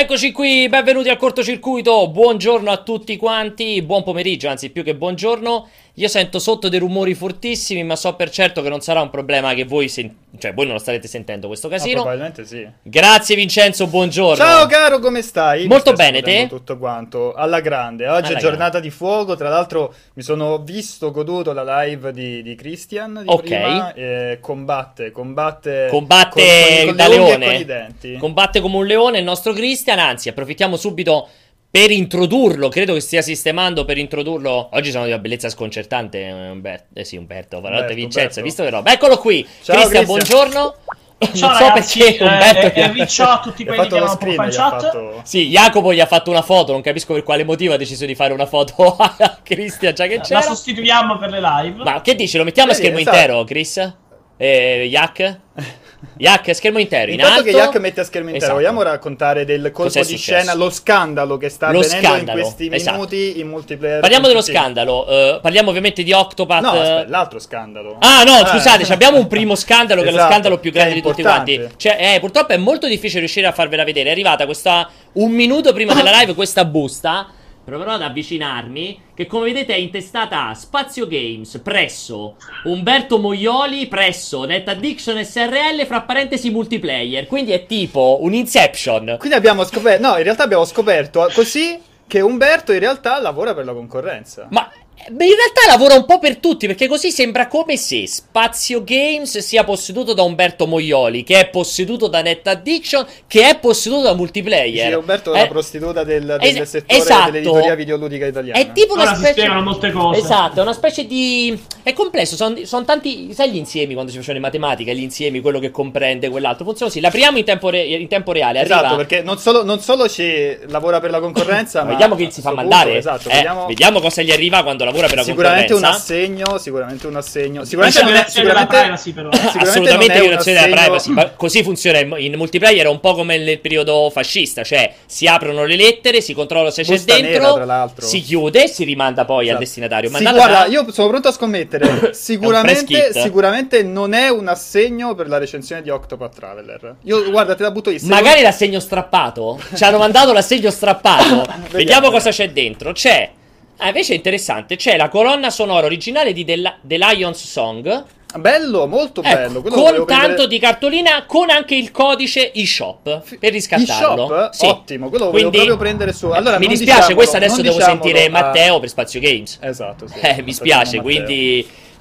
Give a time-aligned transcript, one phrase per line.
[0.00, 2.08] Eccoci qui, benvenuti al cortocircuito.
[2.10, 5.68] Buongiorno a tutti quanti, buon pomeriggio, anzi più che buongiorno.
[5.98, 9.52] Io sento sotto dei rumori fortissimi, ma so per certo che non sarà un problema
[9.54, 11.94] che voi sen- cioè voi non lo starete sentendo questo Ah, casino.
[12.02, 12.64] probabilmente sì.
[12.82, 14.36] Grazie Vincenzo, buongiorno.
[14.36, 15.66] Ciao caro, come stai?
[15.66, 16.46] Molto stai bene, te?
[16.48, 18.06] Tutto quanto, alla grande.
[18.06, 22.42] Oggi Alla è giornata di fuoco, tra l'altro mi sono visto, goduto la live di,
[22.42, 23.42] di Christian di Ok.
[23.42, 25.88] prima, e combatte, combatte...
[25.90, 27.44] Combatte con, con, con da leone.
[27.46, 28.16] con i denti.
[28.18, 31.28] Combatte come un leone il nostro Christian, anzi approfittiamo subito
[31.70, 34.70] per introdurlo, credo che stia sistemando per introdurlo.
[34.72, 36.86] Oggi sono di una bellezza sconcertante, eh, Umberto.
[36.98, 38.42] Eh sì, Umberto, Umberto, Vincenzo, Umberto.
[38.42, 38.92] visto che roba.
[38.92, 39.42] Eccolo qui.
[39.62, 40.04] Ciao, Christian, Christian.
[40.06, 40.74] buongiorno.
[41.20, 43.80] Ciao non so ragazzi, perché eh, Umberto e, mi ha- e ciao a tutti quelli
[43.82, 44.80] fatto che poco screen, in chat.
[44.82, 45.20] fatto...
[45.24, 48.14] Sì, Jacopo gli ha fatto una foto, non capisco per quale motivo ha deciso di
[48.14, 50.40] fare una foto a Christian, già che La c'era.
[50.42, 51.82] sostituiamo per le live.
[51.82, 52.36] Ma che dici?
[52.36, 53.16] Lo mettiamo a Vedi, schermo esatto.
[53.16, 53.94] intero, Chris?
[54.36, 55.40] Eh, Yak?
[56.16, 57.50] Yak, schermo intero, in Intanto alto.
[57.50, 58.60] che Jack mette a schermo intero, Esatto.
[58.60, 62.68] vogliamo raccontare del colpo di scena, lo scandalo che sta Lo avvenendo scandalo, in questi
[62.72, 62.96] esatto.
[62.96, 64.00] minuti in multiplayer.
[64.00, 66.62] Parliamo dello scandalo, eh, parliamo ovviamente di Octopath.
[66.62, 67.96] No, aspetta, l'altro scandalo.
[67.98, 68.46] Ah no, Eh.
[68.46, 71.68] scusate, abbiamo un primo scandalo che è lo Esatto, scandalo più grande di tutti quanti.
[71.76, 74.08] Cioè, eh, purtroppo è molto difficile riuscire a farvela vedere.
[74.08, 77.28] È arrivata questa un minuto prima della live questa busta.
[77.68, 79.00] Proverò ad avvicinarmi.
[79.14, 85.84] Che come vedete è intestata a Spazio Games presso Umberto Moioli presso Net Addiction SRL
[85.84, 87.26] fra parentesi multiplayer.
[87.26, 89.16] Quindi è tipo un Inception.
[89.18, 93.66] Quindi abbiamo scoperto, no, in realtà abbiamo scoperto così che Umberto in realtà lavora per
[93.66, 94.46] la concorrenza.
[94.48, 94.66] Ma
[95.10, 99.38] beh, in realtà lavora un po' per tutti, perché così sembra come se Spazio Games
[99.38, 104.14] sia posseduto da Umberto Moioli, che è posseduto da Net Addiction, che è posseduto da
[104.14, 104.86] multiplayer.
[104.86, 107.30] Dici, Umberto è Eh, una prostituta del, del es- settore esatto.
[107.30, 108.58] dell'editoria videoludica italiana.
[108.58, 109.32] È tipo una Ora si specie...
[109.32, 110.20] spiegano molte cose.
[110.20, 111.58] Esatto, è una specie di...
[111.82, 113.32] È complesso, sono tanti...
[113.32, 116.64] Sai gli insiemi quando si facevano in matematica, gli insiemi, quello che comprende quell'altro.
[116.64, 118.76] Funziona così, l'apriamo in tempo, re- in tempo reale, arriva...
[118.80, 122.40] Esatto, perché non solo, non solo ci lavora per la concorrenza, ma Vediamo chi si
[122.40, 122.92] fa mandare.
[122.92, 126.58] punto, esatto, Eh, vediamo, vediamo cosa gli arriva quando lavora per la sicuramente un assegno,
[126.58, 127.64] sicuramente un assegno.
[127.64, 129.30] Sicuramente non è, violazione della sicuramente, privacy, però.
[129.32, 131.10] sicuramente Assolutamente non è un violazione della privacy.
[131.12, 132.86] ma così funziona in, in multiplayer.
[132.86, 134.62] È un po' come nel periodo fascista.
[134.62, 138.06] Cioè, si aprono le lettere, si controlla se c'è Busta dentro, nera, tra l'altro.
[138.06, 139.58] si chiude e si rimanda poi al Esatto.
[139.60, 140.08] destinatario.
[140.08, 142.10] Sì, Mandata guarda, da- io sono pronto a scommettere.
[142.14, 146.96] Sicuramente, sicuramente non è un assegno per la recensione di Octopath Traveler.
[147.04, 149.60] Io, guarda, te la butto secondo- Magari l'assegno strappato.
[149.74, 151.44] Ci hanno mandato l'assegno strappato.
[151.70, 152.92] Vediamo cosa c'è dentro.
[152.92, 153.30] C'è.
[153.78, 154.76] Ah, invece è interessante.
[154.76, 158.04] C'è la colonna sonora originale di The, The Lion's Song.
[158.36, 159.62] Bello, molto Ecco, bello.
[159.62, 164.24] Quello con tanto prendere- di cartolina, con anche il codice eShop per riscattarlo.
[164.26, 164.50] eShop?
[164.52, 164.66] Sì.
[164.66, 166.26] Ottimo, quello lo volevo proprio prendere su.
[166.28, 169.58] Allora, mi dispiace, questo adesso devo sentire a- Matteo per Spazio Games.
[169.62, 170.18] Esatto, sì.
[170.20, 171.02] Eh, mi spiace, Matteo.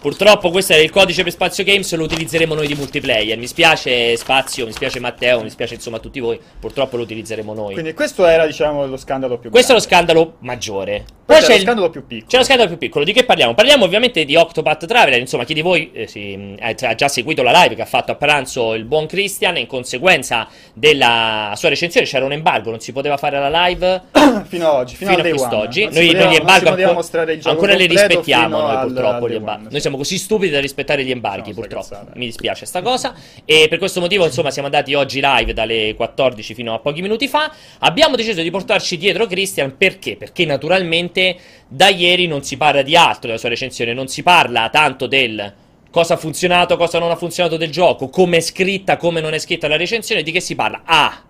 [0.07, 3.37] Purtroppo questo è il codice per Spazio Games, lo utilizzeremo noi di multiplayer.
[3.37, 7.73] Mi spiace Spazio, mi spiace Matteo, mi spiace insomma tutti voi, purtroppo lo utilizzeremo noi.
[7.73, 10.07] Quindi questo era, diciamo, lo scandalo più questo è lo grande.
[10.13, 11.03] scandalo maggiore.
[11.27, 12.27] Questo c'è è lo il- scandalo più piccolo.
[12.29, 13.53] C'è lo scandalo più piccolo, di che parliamo?
[13.53, 17.43] Parliamo ovviamente di Octopath Traveler, insomma chi di voi eh, si- eh, ha già seguito
[17.43, 22.05] la live che ha fatto a pranzo il buon Christian, in conseguenza della sua recensione
[22.07, 24.03] c'era un embargo, non si poteva fare la live
[24.47, 25.83] fino ad oggi, fino, fino al a quest'oggi.
[25.83, 27.73] Non si Noi, poteva- noi gli non si embargo poteva ancora, mostrare il gioco ancora
[27.73, 29.61] li completo rispettiamo fino noi al- purtroppo al gli day embarghi.
[29.63, 31.87] one, Noi siamo così stupidi da rispettare gli embarghi No, purtroppo.
[31.89, 32.11] cazzata.
[32.15, 33.13] Mi dispiace sta cosa
[33.43, 37.27] e per questo motivo insomma siamo andati oggi live dalle 14 fino a pochi minuti
[37.27, 37.51] fa.
[37.79, 40.15] Abbiamo deciso di portarci dietro Christian perché?
[40.15, 41.35] Perché naturalmente
[41.67, 45.53] da ieri non si parla di altro nella sua recensione, non si parla tanto del
[45.89, 49.39] cosa ha funzionato, cosa non ha funzionato del gioco, come è scritta, come non è
[49.39, 50.83] scritta la recensione, di che si parla?
[50.85, 51.23] Ah,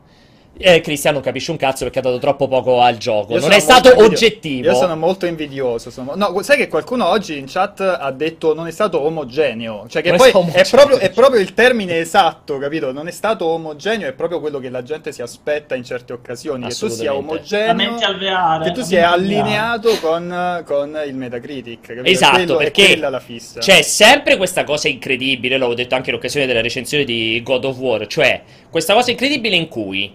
[0.59, 3.33] eh, Cristian non capisce un cazzo perché ha dato troppo poco al gioco.
[3.33, 4.67] Io non è stato molto invidio- oggettivo.
[4.69, 5.89] Io sono molto invidioso.
[5.89, 9.85] sono- No, sai che qualcuno oggi in chat ha detto non è stato omogeneo.
[9.87, 10.69] Cioè che Non è poi stato è omogeneo.
[10.71, 12.91] proprio, è proprio il termine esatto, capito?
[12.91, 16.67] Non è stato omogeneo, è proprio quello che la gente si aspetta in certe occasioni.
[16.67, 17.73] Che tu sia omogeneo.
[17.73, 18.63] mente alveare.
[18.65, 21.81] Che tu la sia allineato con, con il Metacritic.
[21.87, 22.03] Capito?
[22.05, 23.59] Esatto, Quello- è perché quella la fissa.
[23.59, 27.77] c'è sempre questa cosa incredibile, l'avevo detto anche in occasione della recensione di God of
[27.77, 30.13] War, cioè questa cosa incredibile in cui,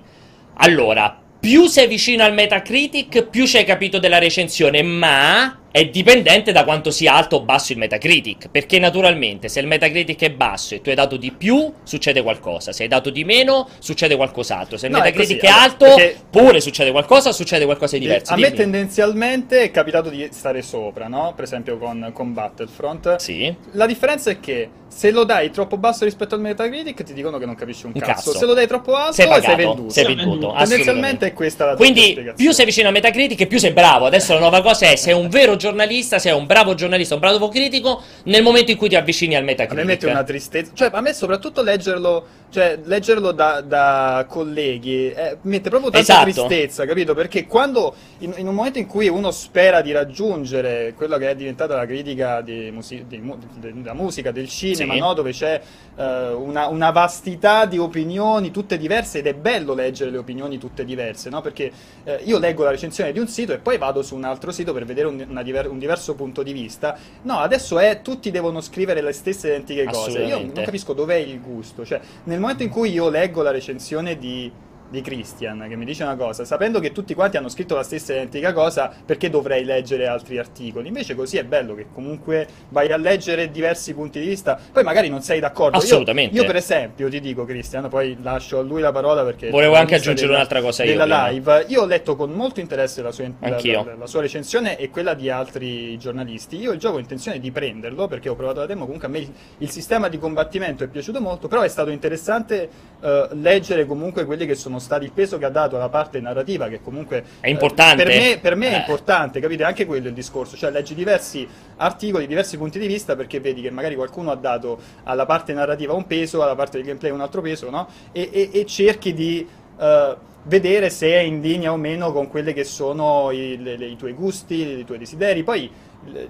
[0.54, 6.52] allora, più sei vicino al Metacritic, più ci hai capito della recensione, ma è dipendente
[6.52, 10.74] da quanto sia alto o basso il Metacritic, perché naturalmente se il Metacritic è basso
[10.74, 14.76] e tu hai dato di più, succede qualcosa, se hai dato di meno, succede qualcos'altro,
[14.76, 18.02] se il No, è Metacritic così, è, alto, perché- pure succede qualcosa, succede qualcosa di
[18.04, 18.32] diverso.
[18.32, 18.56] A me Dimmi.
[18.56, 21.32] tendenzialmente è capitato di stare sopra, no?
[21.34, 23.16] Per esempio con, con Battlefront.
[23.16, 23.52] Sì.
[23.72, 27.46] La differenza è che se lo dai troppo basso rispetto al Metacritic ti dicono che
[27.46, 28.12] non capisci un Un cazzo.
[28.30, 28.38] cazzo.
[28.38, 29.88] Se lo dai troppo alto Sei sei, pagato, venduto.
[29.90, 30.54] sei Sei venduto.
[30.58, 32.34] Tendenzialmente è questa la Quindi spiegazione.
[32.36, 34.04] più sei vicino a Metacritic più sei bravo.
[34.04, 37.48] Adesso la nuova cosa è sei un vero giornalista, sei un bravo giornalista, un bravo
[37.48, 39.84] critico nel momento in cui ti avvicini al A Metacritic.
[39.84, 40.72] me mette una tristezza.
[40.74, 46.46] Cioè, a me soprattutto leggerlo cioè, leggerlo da, da colleghi eh, mette proprio tanta Esatto.
[46.46, 47.14] tristezza, capito?
[47.14, 51.34] Perché quando, in, in un momento in cui uno spera di raggiungere quello che è
[51.34, 54.98] diventata la critica musi- mu- della musica, del cinema, Sì.
[55.00, 55.14] no?
[55.14, 55.60] Dove c'è
[55.96, 60.84] eh, una, una vastità di opinioni tutte diverse ed è bello leggere le opinioni tutte
[60.84, 61.40] diverse, no?
[61.40, 61.72] Perché
[62.04, 64.74] eh, io leggo la recensione di un sito e poi vado su un altro sito
[64.74, 66.98] per vedere un, una diver- un diverso punto di vista.
[67.22, 70.20] No, adesso è tutti devono scrivere le stesse identiche cose.
[70.24, 71.84] Io non capisco dov'è il gusto.
[71.86, 74.50] Cioè, nel momento in cui io leggo la recensione di,
[74.92, 78.12] di Christian che mi dice una cosa, sapendo che tutti quanti hanno scritto la stessa
[78.12, 80.88] identica cosa, perché dovrei leggere altri articoli?
[80.88, 85.08] Invece così è bello che comunque vai a leggere diversi punti di vista, poi magari
[85.08, 85.78] non sei d'accordo.
[85.78, 86.36] Io- Assolutamente.
[86.36, 89.94] Io, per esempio ti dico Christian, poi lascio a lui la parola perché Volevo anche
[89.96, 91.64] aggiungere un'altra cosa io della live.
[91.68, 95.14] Io ho letto con molto interesse la sua, la- la- la sua recensione e quella
[95.14, 96.56] di altri giornalisti.
[96.58, 98.84] Io il gioco ho intenzione di prenderlo perché ho provato la demo.
[98.84, 101.48] Comunque a me il, il sistema di combattimento è piaciuto molto.
[101.48, 102.68] Però è stato interessante
[103.00, 106.68] eh, leggere comunque quelli che sono stati il peso che ha dato alla parte narrativa,
[106.68, 108.02] che comunque È importante.
[108.02, 108.78] eh, per me, per me è Eh.
[108.78, 109.64] importante, capite?
[109.64, 110.56] Anche quello è il discorso.
[110.56, 114.78] Cioè, leggi diversi articoli, diversi punti di vista perché vedi che magari qualcuno ha dato
[115.04, 117.88] alla parte narrativa un peso, alla parte del gameplay un altro peso, no?
[118.12, 119.48] E, e- e cerchi di.
[119.80, 123.86] eh, vedere se è in linea o meno con quelli che sono i, le- le-
[123.86, 125.44] i tuoi gusti, i tuoi desideri.
[125.44, 125.70] Poi
[126.06, 126.28] le-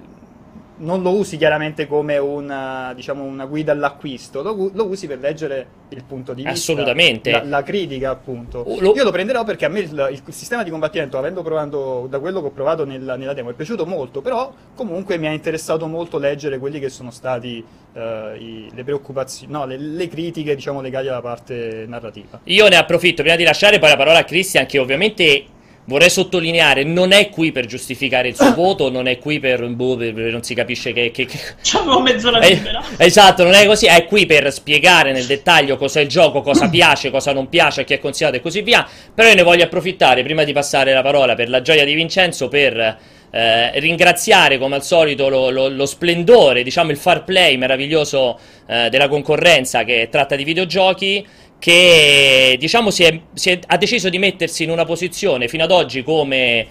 [0.77, 5.67] non lo usi chiaramente come una, diciamo, una guida all'acquisto, lo, lo usi per leggere
[5.89, 7.31] il punto di vista, Assolutamente.
[7.31, 8.59] la, la critica appunto.
[8.59, 12.07] Oh, lo- Io lo prenderò perché a me il, il sistema di combattimento, avendo provato
[12.09, 15.31] da quello che ho provato nella, nella demo, è piaciuto molto, però comunque mi ha
[15.31, 20.55] interessato molto leggere quelli che sono stati eh, i- le preoccupazioni, no, le, le critiche
[20.55, 22.39] diciamo legate alla parte narrativa.
[22.45, 25.45] Io ne approfitto prima di lasciare poi la parola a Christian, che ovviamente
[25.85, 29.95] vorrei sottolineare, non è qui per giustificare il suo voto, non è qui per, boh,
[29.97, 31.11] per- per- non si capisce che...
[31.11, 32.83] che- che- C'avevo mezz'ora Eh, libera.
[32.97, 36.69] esatto, non è così, è qui per spiegare nel dettaglio cosa è il gioco, cosa
[36.69, 38.87] piace, cosa non piace, a chi è consigliato e così via.
[39.13, 42.47] Però io ne voglio approfittare prima di passare la parola per la gioia di Vincenzo
[42.47, 42.97] per
[43.35, 48.89] eh, ringraziare come al solito lo, lo- lo splendore, diciamo il far play meraviglioso eh,
[48.89, 51.25] della concorrenza che tratta di videogiochi
[51.63, 55.71] che diciamo si è- si è- ha deciso di mettersi in una posizione fino ad
[55.71, 56.67] oggi come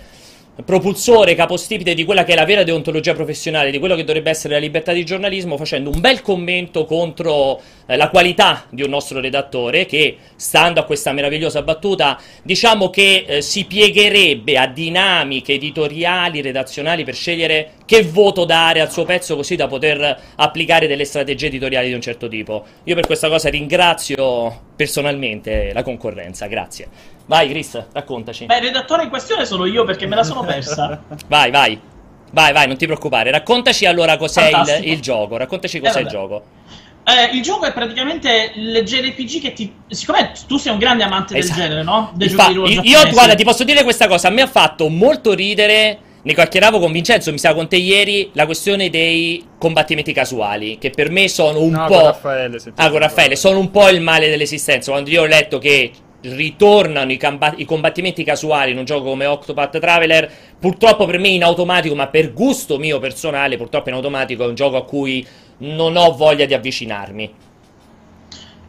[0.65, 4.55] propulsore, capostipite di quella che è la vera deontologia professionale, di quello che dovrebbe essere
[4.55, 9.19] la libertà di giornalismo, facendo un bel commento contro eh, la qualità di un nostro
[9.21, 16.43] redattore che, stando a questa meravigliosa battuta, diciamo che eh, si piegherebbe a dinamiche editoriali,
[16.43, 21.47] redazionali per scegliere che voto dare al suo pezzo così da poter applicare delle strategie
[21.47, 22.65] editoriali di un certo tipo.
[22.85, 26.89] Io per questa cosa ringrazio personalmente la concorrenza, grazie.
[27.27, 28.47] Vai Chris, raccontaci.
[28.47, 31.03] Beh, il redattore in questione sono io perché me la sono persa.
[31.29, 31.81] Vai, vai.
[32.33, 33.31] Vai, vai, non ti preoccupare.
[33.31, 34.49] Raccontaci allora cos'è
[34.81, 35.37] il, il gioco.
[35.37, 36.15] Raccontaci cos'è il vabbè.
[36.17, 36.43] gioco.
[37.05, 39.73] Eh, il gioco è praticamente il JRPG che ti.
[39.89, 41.61] Siccome tu sei un grande amante del Esatto.
[41.61, 42.11] genere, no?
[42.15, 43.15] Dei Infa- giochi di ruolo io, io, giapponesi.
[43.15, 44.29] guarda, ti posso dire questa cosa.
[44.29, 45.99] A me ha fatto molto ridere.
[46.25, 50.91] Ne chiacchieravo con Vincenzo, mi sa con te ieri, la questione dei combattimenti casuali, che
[50.91, 51.95] per me sono un No, po'...
[51.95, 54.93] con Raffaele, Ah, con Raffaele, sono un po' il male dell'esistenza.
[54.93, 55.91] Quando io ho letto che
[56.23, 61.29] ritornano i, camba- i combattimenti casuali in un gioco come Octopath Traveler, purtroppo per me
[61.29, 65.27] in automatico, ma per gusto mio personale, purtroppo in automatico è un gioco a cui
[65.59, 67.35] non ho voglia di avvicinarmi.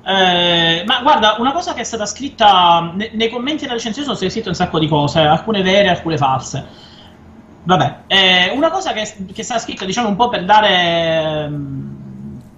[0.05, 4.17] Eh, ma guarda, una cosa che è stata scritta ne- nei commenti della recensione sono
[4.17, 6.91] state scritte un sacco di cose, alcune vere, alcune false.
[7.63, 11.49] Vabbè, eh, una cosa che, che è stata scritta, diciamo, un po' per dare,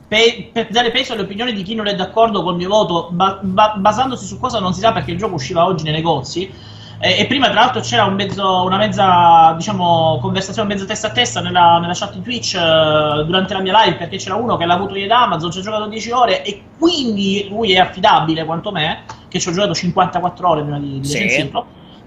[0.07, 3.39] pe- per dare peso alle opinioni di chi non è d'accordo col mio voto, ba-
[3.41, 6.51] ba- basandosi su cosa non si sa perché il gioco usciva oggi nei negozi.
[6.97, 11.12] Eh, e prima, tra l'altro, c'era un mezzo, una mezza, diciamo, conversazione, mezza testa a
[11.12, 14.65] testa nella, nella chat di Twitch eh, durante la mia live perché c'era uno che
[14.65, 18.45] l'ha avuto ieri da Amazon, ci ha giocato 10 ore e quindi lui è affidabile
[18.45, 21.17] quanto me, che ci ho giocato 54 ore prima di, di Sì.
[21.19, 21.65] recensirlo.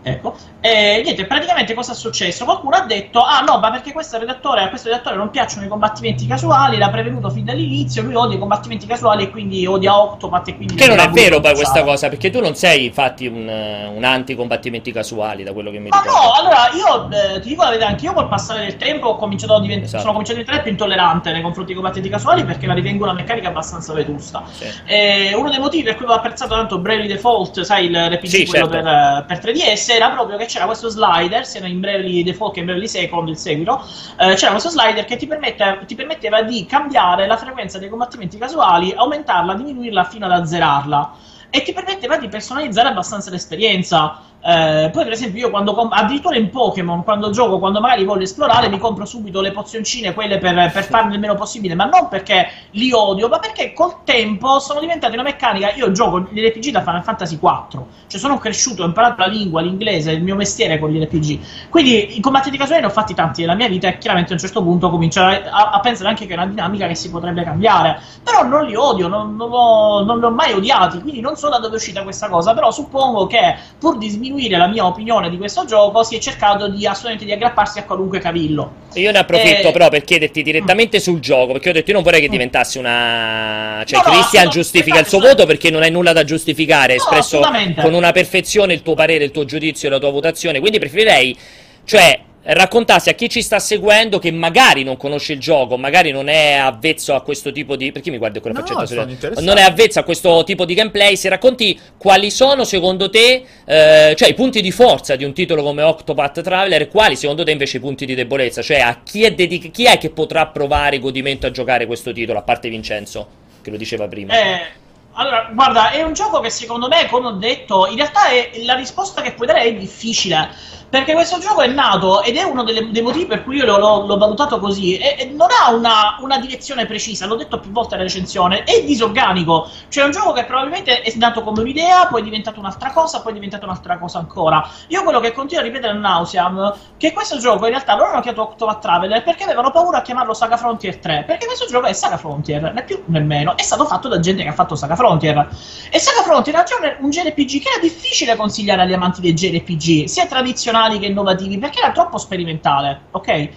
[0.09, 2.45] Ecco, e niente, praticamente cosa è successo?
[2.45, 5.69] Qualcuno ha detto: Ah no, ma perché questo redattore, a questo redattore non piacciono i
[5.69, 10.49] combattimenti casuali, l'ha prevenuto fin dall'inizio, lui odia i combattimenti casuali e quindi odia Octopath
[10.49, 13.49] e quindi Che non è vero poi questa cosa, perché tu non sei infatti un,
[13.49, 16.19] eh, un anti-combattimenti casuali, da quello che mi Ma ricordo.
[16.25, 19.17] no, allora io eh, ti dico la verità, anche io col passare del tempo ho
[19.17, 20.00] cominciato a divent- Esatto.
[20.00, 23.12] sono cominciato a diventare più intollerante nei confronti dei combattenti casuali perché la ritengo una
[23.12, 24.43] meccanica abbastanza vetusta.
[24.50, 24.67] Sì.
[24.87, 28.47] E uno dei motivi per cui avevo apprezzato tanto Bravely Default, sai, il RPG Sì,
[28.47, 28.83] quello certo.
[28.83, 32.61] per, eh, per 3DS, era proprio che c'era questo slider, sia in Bravely Default che
[32.61, 33.85] in Bravely Second, il seguito,
[34.19, 38.38] eh, c'era questo slider che ti, permette- ti permetteva di cambiare la frequenza dei combattimenti
[38.38, 41.12] casuali, aumentarla, diminuirla fino ad azzerarla.
[41.50, 44.23] E ti permetteva di personalizzare abbastanza l'esperienza.
[44.40, 48.23] Eh, poi, per esempio, io quando comp- addirittura in Pokémon, quando gioco, quando magari voglio
[48.23, 52.09] esplorare, mi compro subito le pozioncine, quelle per, per farne il meno possibile, ma non
[52.09, 55.75] perché li odio, ma perché col tempo sono diventate una meccanica.
[55.75, 59.61] Io gioco gli RPG da Final Fantasy 4, cioè sono cresciuto, ho imparato la lingua,
[59.61, 61.68] l'inglese, il mio mestiere con gli RPG.
[61.68, 64.35] Quindi i combatti di casuale ne ho fatti tanti nella mia vita e chiaramente a
[64.35, 67.42] un certo punto comincio a, a pensare anche che è una dinamica che si potrebbe
[67.42, 68.00] cambiare.
[68.23, 71.49] Però non li odio, non, non, ho, non li ho mai odiati, quindi non so
[71.49, 74.87] da dove è uscita questa cosa, però suppongo che pur di sminuire sminuire la mia
[74.87, 78.87] opinione di questo gioco, si è cercato di assolutamente di aggrapparsi a qualunque cavillo.
[78.95, 79.73] Io ne approfitto e...
[79.73, 81.01] però per chiederti direttamente mm.
[81.01, 82.33] sul gioco, perché ho detto io non vorrei che mm.
[82.33, 83.83] diventasse una...
[83.85, 86.99] Cioè, no, Christian no, giustifica il suo voto perché non hai nulla da giustificare, hai
[86.99, 87.41] no, espresso
[87.81, 91.37] con una perfezione il tuo parere, il tuo giudizio e la tua votazione, quindi preferirei...
[91.85, 96.28] Cioè, raccontassi a chi ci sta seguendo che magari non conosce il gioco, magari non
[96.28, 97.92] è avvezzo a questo tipo di.
[97.92, 101.16] Perché mi guardi ancora no, facendo Non è avvezzo a questo tipo di gameplay.
[101.16, 105.62] Se racconti quali sono secondo te, eh, cioè i punti di forza di un titolo
[105.62, 108.62] come Octopath Traveler, e quali secondo te invece i punti di debolezza?
[108.62, 112.38] Cioè a chi è, dedic- chi è che potrà provare godimento a giocare questo titolo,
[112.38, 113.26] a parte Vincenzo,
[113.62, 114.38] che lo diceva prima?
[114.38, 114.87] Eh.
[115.21, 118.76] Allora, guarda, è un gioco che secondo me, come ho detto, in realtà è, la
[118.76, 120.49] risposta che puoi dare è difficile
[120.88, 124.07] perché questo gioco è nato ed è uno delle, dei motivi per cui io l'ho,
[124.07, 124.97] l'ho valutato così.
[124.97, 128.64] E, e non ha una, una, direzione precisa, l'ho detto più volte nella recensione.
[128.64, 129.68] È disorganico.
[129.88, 133.21] Cioè, è un gioco che probabilmente è nato come un'idea, poi è diventato un'altra cosa,
[133.21, 134.66] poi è diventato un'altra cosa ancora.
[134.88, 138.21] Io quello che continuo a ripetere a Nauseam che questo gioco in realtà loro hanno
[138.23, 141.25] chiamato Octopath Traveler perché avevano paura a chiamarlo Saga Frontier 3.
[141.26, 143.57] Perché questo gioco è Saga Frontier, né più né meno.
[143.59, 145.49] È stato fatto da gente che ha fatto Saga Frontier.
[145.90, 150.26] E Saga Frontier era un JRPG che era difficile consigliare agli amanti dei JRPG, sia
[150.26, 153.49] tradizionali che innovativi, perché era troppo sperimentale, ok?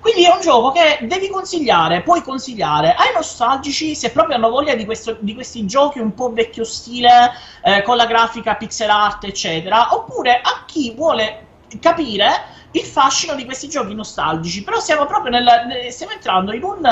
[0.00, 4.74] Quindi è un gioco che devi consigliare, puoi consigliare ai nostalgici se proprio hanno voglia
[4.74, 7.32] di, questo, di questi giochi un po' vecchio stile,
[7.62, 11.46] eh, con la grafica pixel art, eccetera, oppure a chi vuole
[11.78, 14.62] capire il fascino di questi giochi nostalgici.
[14.62, 15.46] Però siamo proprio nel,
[15.90, 16.88] stiamo entrando in un,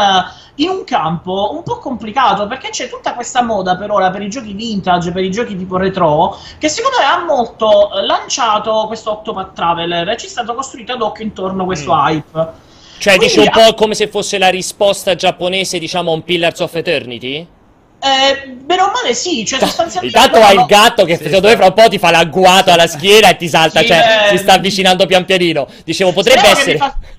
[0.56, 4.28] in un, campo un po' complicato perché c'è tutta questa moda per ora per i
[4.28, 9.54] giochi vintage, per i giochi tipo retro, che secondo me ha molto lanciato questo Octopath
[9.54, 11.98] Traveler ci è stato costruito ad hoc intorno a questo mm.
[11.98, 12.66] hype.
[12.98, 16.58] Cioè, Quindi, dici un po' come se fosse la risposta giapponese, diciamo, a un Pillars
[16.60, 17.46] of Eternity?
[18.00, 20.16] Eh, bene o male sì, cioè sostanzialmente...
[20.16, 22.86] Intanto hai il gatto che sì, secondo me fra un po' ti fa l'agguato alla
[22.86, 25.66] schiena e ti salta, sì, cioè eh, si sta avvicinando pian pianino.
[25.84, 26.76] Dicevo, potrebbe essere...
[26.76, 27.17] Spero mi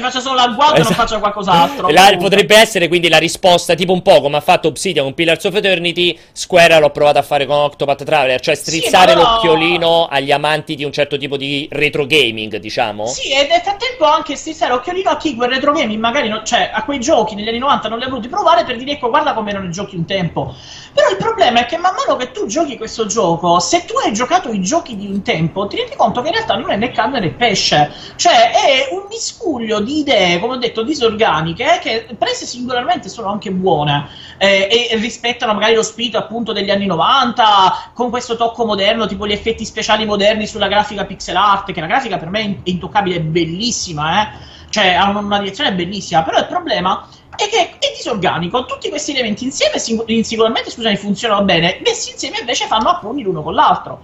[0.00, 0.80] faccia solo l'agguato esatto.
[0.80, 1.88] e non faccia qualcos'altro.
[1.88, 5.44] La, potrebbe essere quindi la risposta, tipo un po' come ha fatto Obsidian con Pillars
[5.44, 6.18] of Eternity.
[6.32, 10.84] Square l'ho provato a fare con Octopath Traveler, cioè strizzare sì, l'occhiolino agli amanti di
[10.84, 13.06] un certo tipo di retro gaming, diciamo.
[13.06, 16.70] Sì, e nel frattempo anche strizzare l'occhiolino a chi quel retro gaming, magari, no, cioè
[16.72, 19.34] a quei giochi negli anni 90 non li ha voluti provare per dire, ecco, guarda
[19.34, 20.54] come erano i giochi un tempo.
[20.92, 24.12] Però il problema è che man mano che tu giochi questo gioco, se tu hai
[24.12, 26.90] giocato i giochi di un tempo, ti rendi conto che in realtà non è né
[26.90, 27.92] carne né pesce.
[28.16, 33.30] Cioè, è un miscuglio miscuglio di idee, come ho detto, disorganiche, che prese singolarmente sono
[33.30, 38.64] anche buone eh, e rispettano magari lo spirito appunto degli anni 90, con questo tocco
[38.66, 42.40] moderno, tipo gli effetti speciali moderni sulla grafica pixel art, che la grafica per me
[42.40, 44.28] è intoccabile, è bellissima, eh?
[44.70, 48.64] cioè ha una direzione bellissima, però il problema è che è disorganico.
[48.64, 53.42] Tutti questi elementi insieme, singolarmente, scusami, funzionano bene, messi insieme invece fanno a pugni l'uno
[53.42, 54.02] con l'altro.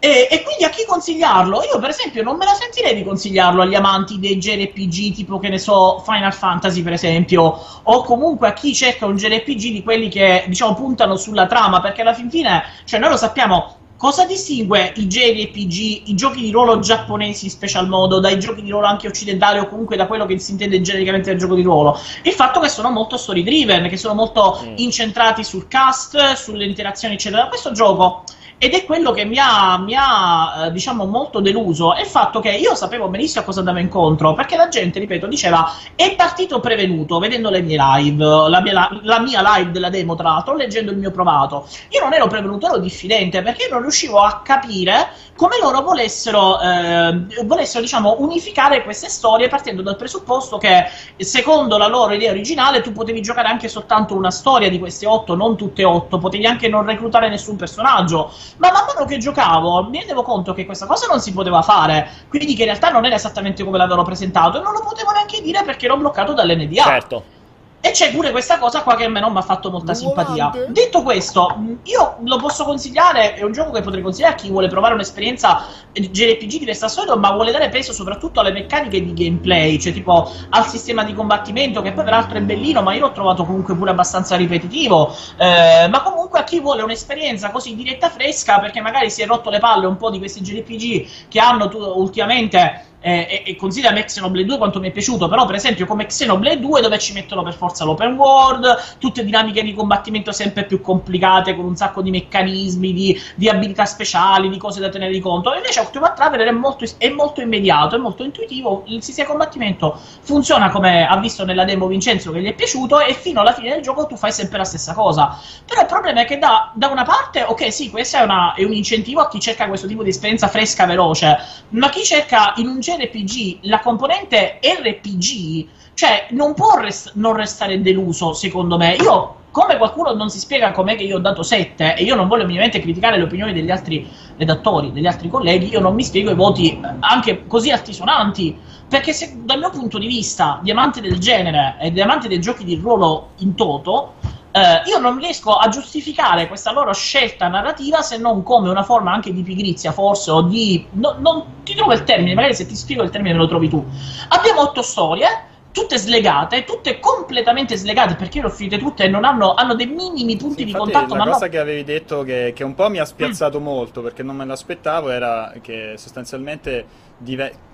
[0.00, 1.60] E, e, quindi a chi consigliarlo?
[1.64, 5.48] Io, per esempio, non me la sentirei di consigliarlo agli amanti dei JRPG, tipo che
[5.48, 10.08] ne so, Final Fantasy, per esempio, o comunque a chi cerca un JRPG di quelli
[10.08, 13.74] che diciamo puntano sulla trama, perché alla fin fine, cioè, noi lo sappiamo.
[13.96, 18.70] Cosa distingue i JRPG, i giochi di ruolo giapponesi in special modo, dai giochi di
[18.70, 21.98] ruolo anche occidentali o comunque da quello che si intende genericamente del gioco di ruolo?
[22.22, 24.74] Il fatto che sono molto story driven, che sono molto mm.
[24.76, 27.48] incentrati sul cast, sulle interazioni, eccetera.
[27.48, 28.22] Questo gioco
[28.58, 31.94] ed è quello che mi ha, mi ha eh, diciamo, molto deluso.
[31.94, 35.28] È il fatto che io sapevo benissimo a cosa andavo incontro, perché la gente, ripeto,
[35.28, 40.16] diceva è partito prevenuto vedendo le mie live, la mia, la, mia live della demo,
[40.16, 41.68] tra l'altro, leggendo il mio provato.
[41.90, 47.44] Io non ero prevenuto, ero diffidente, perché non riuscivo a capire come loro volessero, eh,
[47.44, 50.86] volessero diciamo, unificare queste storie partendo dal presupposto che,
[51.16, 55.36] secondo la loro idea originale, tu potevi giocare anche soltanto una storia di queste otto,
[55.36, 59.98] non tutte otto, potevi anche non reclutare nessun personaggio ma man mano che giocavo mi
[59.98, 63.14] rendevo conto che questa cosa non si poteva fare, quindi che in realtà non era
[63.14, 66.82] esattamente come l'avevano presentato e non lo potevo neanche dire perché ero bloccato dall'NDA.
[66.82, 67.36] Certo.
[67.80, 70.52] E c'è pure questa cosa qua che a me non mi ha fatto molta simpatia.
[70.68, 74.68] Detto questo, io lo posso consigliare, è un gioco che potrei consigliare a chi vuole
[74.68, 79.92] provare un'esperienza JRPG diversa solito, ma vuole dare peso soprattutto alle meccaniche di gameplay, cioè
[79.92, 83.74] tipo al sistema di combattimento, che poi peraltro è bellino, ma io l'ho trovato comunque
[83.74, 85.14] pure abbastanza ripetitivo.
[85.36, 89.26] Eh, ma comunque comunque a chi vuole un'esperienza così diretta fresca, perché magari si è
[89.26, 93.56] rotto le palle un po' di questi JRPG che hanno tu, ultimamente eh, e, e
[93.56, 97.12] considera Xenoblade 2 quanto mi è piaciuto, però per esempio come Xenoblade 2 dove ci
[97.12, 102.02] mettono per forza l'open world, tutte dinamiche di combattimento sempre più complicate con un sacco
[102.02, 105.54] di meccanismi, di, di abilità speciali, di cose da tenere di conto.
[105.54, 109.98] Invece Octopath Traveler è molto, è molto immediato, è molto intuitivo, il sistema di combattimento
[110.22, 113.70] funziona come ha visto nella demo Vincenzo che gli è piaciuto e fino alla fine
[113.70, 115.38] del gioco tu fai sempre la stessa cosa.
[115.64, 118.64] Però il problema è che da, da una parte, ok sì, questo è, una, è
[118.64, 121.38] un incentivo a chi cerca questo tipo di esperienza fresca, veloce,
[121.70, 127.82] ma chi cerca in un JRPG la componente RPG, cioè non può rest- non restare
[127.82, 128.94] deluso, secondo me.
[128.94, 132.28] Io, come qualcuno non si spiega com'è che io ho dato 7, e io non
[132.28, 136.30] voglio minimamente criticare le opinioni degli altri redattori, degli altri colleghi, io non mi spiego
[136.30, 138.56] i voti eh, anche così altisonanti.
[138.88, 142.40] Perché se dal mio punto di vista, di amante del genere e di amante dei
[142.40, 144.14] giochi di ruolo in toto,
[144.58, 149.12] eh, io non riesco a giustificare questa loro scelta narrativa se non come una forma
[149.12, 150.86] anche di pigrizia, forse, o di.
[150.92, 153.68] No, non ti trovo il termine, magari se ti spiego il termine me lo trovi
[153.68, 153.84] tu.
[154.28, 155.26] Abbiamo otto storie,
[155.72, 159.86] tutte slegate, tutte completamente slegate perché le ho finite tutte e non hanno, hanno dei
[159.86, 161.14] minimi punti Sì, di contatto.
[161.14, 164.02] la ma cosa no, che avevi detto che, che un po' mi ha spiazzato molto
[164.02, 166.84] perché non me l'aspettavo era che sostanzialmente
[167.16, 167.66] dive-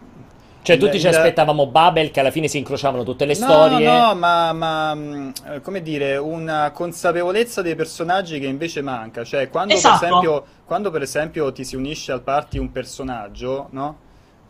[0.64, 3.86] Cioè, tutti ci aspettavamo Babel, che alla fine si incrociavano tutte le No, storie.
[3.86, 9.24] no, ma, ma, mh, eh, come dire, una consapevolezza dei personaggi che invece manca.
[9.24, 9.98] Cioè, quando Esatto.
[9.98, 13.98] per esempio, quando per esempio ti si unisce al party un personaggio, no?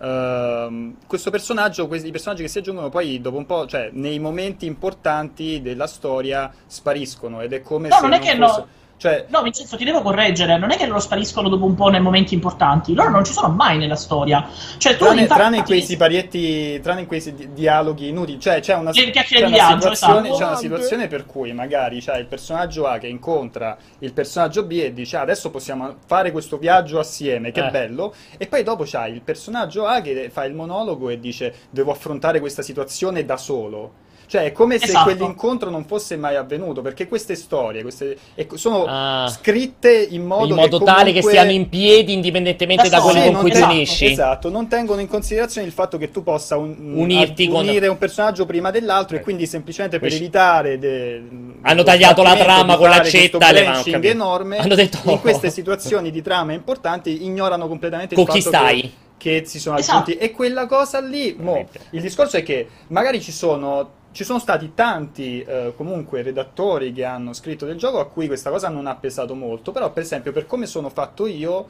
[0.00, 4.18] Ehm, questo personaggio, questi, i personaggi che si aggiungono poi dopo un po', cioè nei
[4.18, 8.66] momenti importanti della storia spariscono ed è come No, se non è che fosse- no.
[8.96, 10.56] Cioè, No, Vincenzo, ti devo correggere.
[10.56, 12.94] Non è che loro spariscono dopo un po' nei momenti importanti.
[12.94, 14.48] Loro non ci sono mai nella storia.
[14.78, 18.74] Cioè, tu Tranne, tranne in quei siparietti, tranne in quei si- dialoghi inutili, cioè c'è
[18.74, 20.38] una, c'è di una viaggio, situazione, esatto.
[20.38, 24.72] c'è una situazione per cui magari c'è il personaggio A che incontra il personaggio B
[24.72, 27.70] e dice "Ah, adesso possiamo fare questo viaggio assieme, che Eh.
[27.70, 31.90] bello, e poi dopo c'hai il personaggio A che fa il monologo e dice devo
[31.92, 34.02] affrontare questa situazione da solo.
[34.34, 35.04] Cioè, è come se Esatto.
[35.04, 39.28] quell'incontro non fosse mai avvenuto, perché queste storie queste, e- sono Ah.
[39.32, 43.02] scritte in modo, in modo che tale che comunque- stiano in piedi indipendentemente da Da
[43.02, 44.06] quelli soli, con cui ti ten- unisci.
[44.06, 47.96] Esatto, non tengono in considerazione il fatto che tu possa un- Unirti con- unire un
[47.96, 49.22] personaggio prima dell'altro e Eh.
[49.22, 51.22] quindi semplicemente per Questi- evitare de-
[51.62, 54.06] Hanno tagliato la trama con l'accetta, questo le- capito.
[54.08, 58.56] enorme Hanno detto- in queste situazioni di trama importanti ignorano completamente Con il chi fatto
[58.56, 58.80] stai?
[58.80, 60.10] che che si sono Esatto.
[60.10, 64.38] aggiunti e quella cosa lì mo, il discorso è che magari ci sono ci sono
[64.38, 68.86] stati tanti eh, comunque redattori che hanno scritto del gioco a cui questa cosa non
[68.86, 71.66] ha pesato molto, però per esempio per come sono fatto io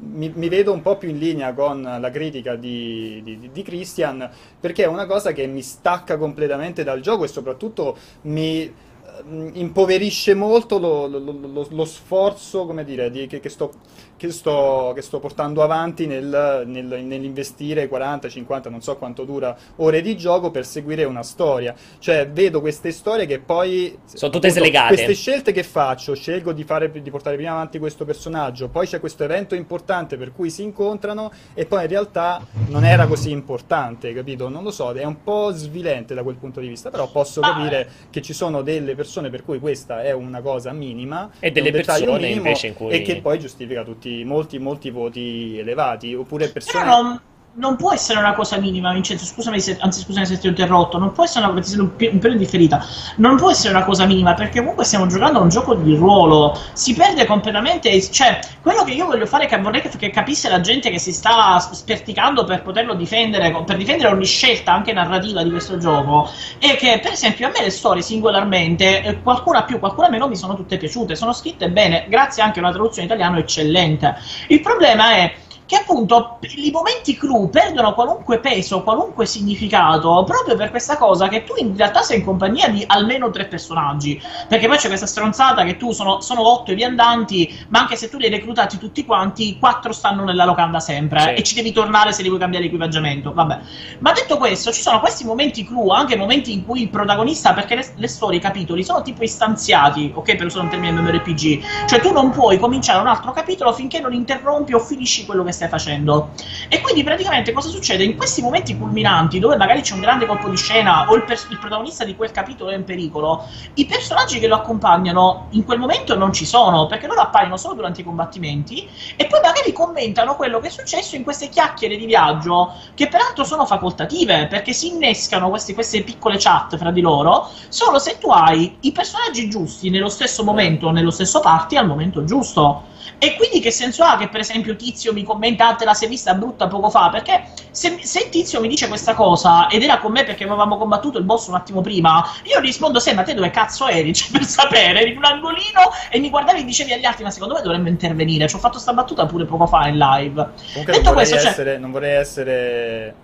[0.00, 4.30] mi, mi vedo un po' più in linea con la critica di, di- di Christian
[4.58, 10.34] perché è una cosa che mi stacca completamente dal gioco e soprattutto mi ehm, impoverisce
[10.34, 13.72] molto lo, lo- lo- lo- sforzo dire, di- che, che sto,
[14.16, 19.56] che, sto, che sto portando avanti nel- nel- nell'investire 40, 50, non so quanto dura
[19.76, 21.74] ore di gioco per seguire una storia.
[21.98, 24.94] Cioè, vedo queste storie che poi Sono tutte slegate.
[24.94, 29.00] Queste scelte che faccio, scelgo di, fare, di portare prima avanti questo personaggio, poi c'è
[29.00, 34.12] questo evento importante per cui si incontrano e poi in realtà non era così importante,
[34.14, 34.48] capito?
[34.48, 37.52] Non lo so, è un po' svilente da quel punto di vista, però posso Ma-
[37.52, 41.70] capire che ci sono delle persone per cui questa è una cosa minima E delle
[41.70, 46.48] persone minimo, invece in cui- e che poi giustifica tutti molti molti voti elevati, oppure
[46.48, 47.20] persone Però non,
[47.56, 49.24] non può essere una cosa minima, Vincenzo.
[49.24, 50.98] Scusami se, anzi, scusami se ti ho interrotto.
[50.98, 52.84] Non può essere una un, pelo in differita.
[53.16, 56.58] Non può essere una cosa minima perché comunque stiamo giocando a un gioco di ruolo.
[56.72, 58.00] Si perde completamente.
[58.10, 61.58] Cioè, quello che io voglio fare, che vorrei che, capisse la gente che si sta
[61.58, 66.98] sperticando per poterlo difendere, per difendere ogni scelta anche narrativa di questo gioco, è che,
[67.00, 70.76] per esempio, a me le storie singolarmente, eh, qualcuna più, qualcuna meno, mi sono tutte
[70.76, 71.14] piaciute.
[71.14, 74.16] Sono scritte bene, grazie anche a una traduzione in italiano eccellente.
[74.48, 75.34] Il problema è
[75.66, 81.44] che appunto i momenti clou perdono qualunque peso, qualunque significato, proprio per questa cosa che
[81.44, 84.20] tu in realtà sei in compagnia di almeno tre personaggi.
[84.48, 88.08] Perché poi c'è questa stronzata che tu sono, sono otto i viandanti, ma anche se
[88.10, 91.28] tu li hai reclutati tutti quanti, quattro stanno nella locanda sempre Sì.
[91.30, 93.32] e ci devi tornare se li vuoi cambiare equipaggiamento.
[93.32, 93.58] Vabbè.
[94.00, 97.74] Ma detto questo, ci sono questi momenti clou, anche momenti in cui il protagonista, perché
[97.74, 102.00] le, le storie, i capitoli sono tipo istanziati, ok, per usare un termine MMORPG, cioè
[102.00, 105.68] tu non puoi cominciare un altro capitolo finché non interrompi o finisci quello che stai
[105.68, 106.32] facendo.
[106.68, 108.04] E quindi praticamente cosa succede?
[108.04, 111.46] In questi momenti culminanti, dove magari c'è un grande colpo di scena o il, pers-
[111.50, 115.78] il protagonista di quel capitolo è in pericolo, i personaggi che lo accompagnano in quel
[115.78, 120.36] momento non ci sono, perché loro appaiono solo durante i combattimenti e poi magari commentano
[120.36, 124.88] quello che è successo in queste chiacchiere di viaggio, che peraltro sono facoltative, perché si
[124.88, 129.90] innescano queste, queste piccole chat fra di loro, solo se tu hai i personaggi giusti
[129.90, 132.92] nello stesso momento, nello stesso party al momento giusto.
[133.18, 136.08] E quindi che senso ha che per esempio Tizio mi commenta ah, te la sei
[136.08, 137.08] vista brutta poco fa?
[137.10, 141.18] Perché se, se, Tizio mi dice questa cosa ed era con me perché avevamo combattuto
[141.18, 144.12] il boss un attimo prima, io rispondo se ma te dove cazzo eri?
[144.24, 147.30] Cioè, per sapere, eri in un angolino e mi guardavi e dicevi agli altri ma
[147.30, 148.48] secondo me dovremmo intervenire.
[148.48, 150.50] Ci ho fatto sta battuta pure poco fa in live.
[150.72, 151.78] Comunque Detto non vorrei, questo, cioè essere, cioè...
[151.78, 153.14] non vorrei essere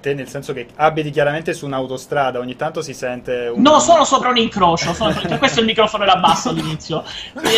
[0.00, 3.60] te nel senso che abiti chiaramente su un'autostrada, ogni tanto si sente un...
[3.60, 5.12] No, sono sopra un incrocio, sono...
[5.12, 7.02] per questo il microfono era basso all'inizio,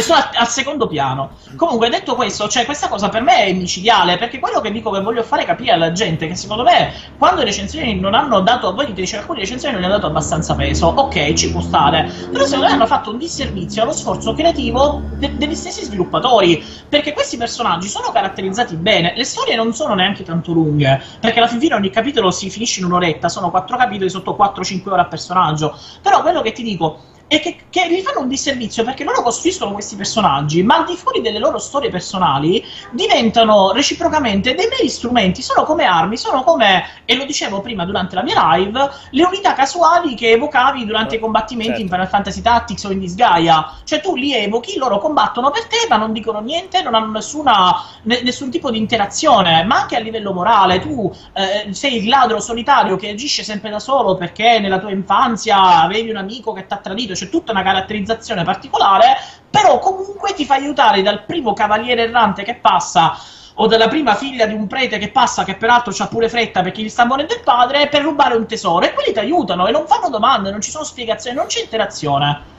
[0.00, 1.32] sono al, al, secondo piano.
[1.56, 5.00] Comunque, detto questo, cioè, questa cosa per me è micidiale, perché quello che dico che
[5.00, 8.86] voglio fare capire alla gente, che secondo me, quando le recensioni non hanno dato, voi
[8.86, 12.44] dite, dice, alcune recensioni non gli hanno dato abbastanza peso, ok, ci può stare, però
[12.44, 17.36] secondo me hanno fatto un disservizio allo sforzo creativo de- degli stessi sviluppatori, perché questi
[17.36, 21.74] personaggi sono caratterizzati bene, le storie non sono neanche tanto lunghe, perché alla fin fine
[21.74, 25.76] ogni capitolo si finisce in un'oretta, sono quattro capitoli sotto 4-5 ore a personaggio.
[26.02, 29.72] Però quello che ti dico e che, che, gli fanno un disservizio perché loro costruiscono
[29.72, 35.42] questi personaggi, ma al di fuori delle loro storie personali diventano reciprocamente dei meri strumenti,
[35.42, 39.54] sono come armi, sono come, e lo dicevo prima durante la mia live, le unità
[39.54, 41.82] casuali che evocavi durante i combattimenti certo.
[41.82, 43.72] in Final Fantasy Tactics o in Disgaea.
[43.82, 47.74] Cioè tu li evochi, loro combattono per te, ma non dicono niente, non hanno nessuna,
[48.02, 50.78] ne, nessun tipo di interazione, ma anche a livello morale.
[50.78, 55.82] Tu eh, sei il ladro solitario che agisce sempre da solo perché nella tua infanzia
[55.82, 59.16] avevi un amico che ti ha tradito c'è tutta una caratterizzazione particolare,
[59.50, 63.18] però comunque ti fa aiutare dal primo cavaliere errante che passa
[63.58, 66.82] o dalla prima figlia di un prete che passa, che peraltro ha pure fretta perché
[66.82, 68.84] gli sta morendo il padre, per rubare un tesoro.
[68.84, 72.54] E quelli ti aiutano e non fanno domande, non ci sono spiegazioni, non c'è interazione.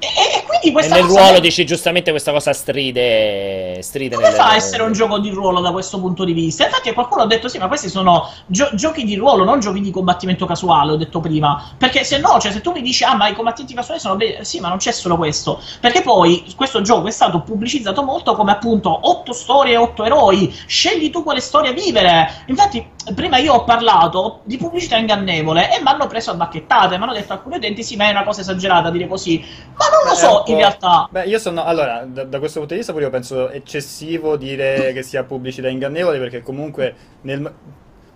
[0.00, 1.40] E, e, quindi questa e nel ruolo è...
[1.40, 5.72] dici giustamente questa cosa stride, stride come fa a essere un gioco di ruolo da
[5.72, 6.64] questo punto di vista?
[6.64, 9.90] Infatti qualcuno ha detto sì ma questi sono gio- giochi di ruolo non giochi di
[9.90, 11.72] combattimento casuale ho detto prima.
[11.76, 14.38] Perché se no cioè se tu mi dici ah ma i combattenti casuali sono be-
[14.42, 15.60] sì ma non c'è solo questo.
[15.80, 20.54] Perché poi questo gioco è stato pubblicizzato molto come appunto 8 storie 8 eroi.
[20.66, 22.44] Scegli tu quale storia vivere.
[22.46, 27.02] Infatti prima io ho parlato di pubblicità ingannevole e mi hanno preso a bacchettate mi
[27.02, 29.44] hanno detto alcuni utenti sì ma è una cosa esagerata dire così
[29.78, 31.08] ma non lo so in realtà.
[31.10, 31.64] Beh, io sono.
[31.64, 35.68] Allora, da, da, questo punto di vista, pure io penso eccessivo dire che sia pubblicità
[35.68, 37.52] ingannevole, perché comunque nel,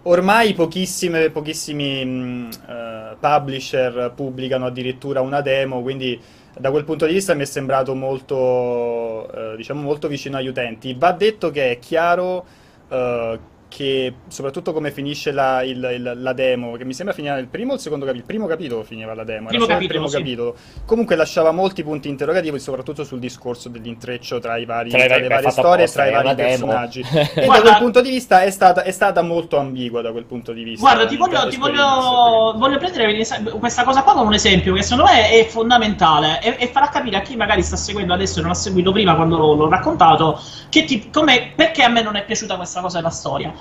[0.02, 1.30] ormai pochissimi
[2.48, 6.20] uh, publisher pubblicano addirittura una demo, quindi
[6.58, 10.94] da quel punto di vista mi è sembrato molto, uh, diciamo, molto vicino agli utenti.
[10.98, 12.44] Va detto che è chiaro.
[12.88, 17.46] Uh, che soprattutto come finisce la, il, il, la demo, che mi sembra finire il
[17.46, 20.08] primo o il secondo capitolo, il primo capitolo finiva la demo, primo capitolo, il primo
[20.08, 20.16] sì.
[20.18, 20.56] capitolo.
[20.84, 25.28] Comunque lasciava molti punti interrogativi, soprattutto sul discorso dell'intreccio tra, i vari, tra, tra le
[25.28, 27.00] varie storie e tra i vari personaggi.
[27.00, 30.52] e da quel punto di vista è stata, è stata, molto ambigua da quel punto
[30.52, 30.90] di vista.
[30.90, 33.24] Guarda, ti voglio, ti voglio, voglio prendere
[33.58, 37.16] questa cosa qua come un esempio che secondo me è fondamentale e, e, farà capire
[37.16, 40.38] a chi magari sta seguendo adesso e non ha seguito prima quando l'ho, l'ho raccontato
[40.68, 41.10] che ti,
[41.56, 43.54] perché a me non è piaciuta questa cosa della storia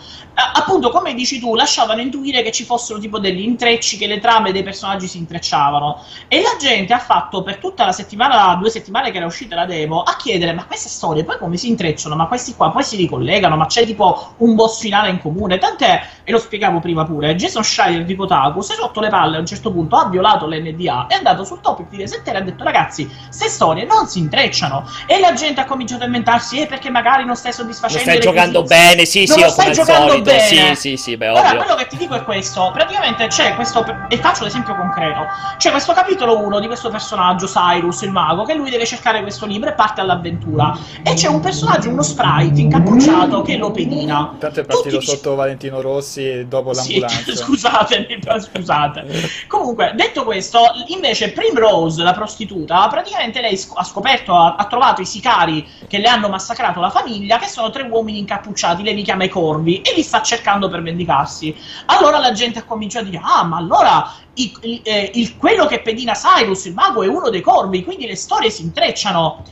[0.54, 4.52] appunto, come dici tu, lasciavano intuire che ci fossero tipo degli intrecci, che le trame
[4.52, 6.04] dei personaggi si intrecciavano.
[6.28, 9.66] E la gente ha fatto per tutta la settimana, due settimane che era uscita la
[9.66, 12.16] demo, a chiedere: ma queste storie poi come si intrecciano?
[12.16, 13.56] Ma questi qua poi si ricollegano?
[13.56, 15.58] Ma c'è tipo un boss finale in comune?
[15.58, 19.38] Tant'è, e lo spiegavo prima pure, Jason Schreier di Kotaku si è rotto le palle
[19.38, 22.42] a un certo punto, ha violato l'NDA, è andato sul topic di Resetter e ha
[22.42, 24.90] detto: ragazzi, queste storie non si intrecciano.
[25.06, 28.06] E la gente ha cominciato a inventarsi: eh, perché magari non stai soddisfacendo.
[28.06, 30.22] Non stai giocando bene, sì, non sì, lo stai giocando solito.
[30.22, 30.76] bene.
[30.76, 32.72] Sì, sì, sì, beh, Ora, quello che ti dico è questo.
[32.74, 33.86] Praticamente c'è questo.
[34.10, 35.28] E faccio l'esempio concreto.
[35.58, 39.46] C'è questo capitolo 1 di questo personaggio, Cyrus, il mago, che lui deve cercare questo
[39.46, 40.78] libro e parte all'avventura.
[41.04, 44.30] E c'è un personaggio, uno sprite incappucciato che lo pedina.
[44.34, 47.20] Intanto è partito Tutti sotto Valentino Rossi dopo l'ambulanza.
[47.32, 49.06] Sì, scusatemi, scusate.
[49.48, 55.06] Comunque, detto questo, invece Primrose, la prostituta, praticamente lei ha scoperto, ha, ha trovato i
[55.06, 59.24] sicari che le hanno massacrato la famiglia, che sono tre uomini incappucciati, lei li chiama
[59.24, 61.56] i corvi, e li sta cercando per vendicarsi.
[61.86, 65.66] Allora la gente ha cominciato a dire: Ah, ma allora il, il, eh, il, quello
[65.68, 69.44] che pedina Cyrus, il mago, è uno dei corvi, quindi le storie si intrecciano.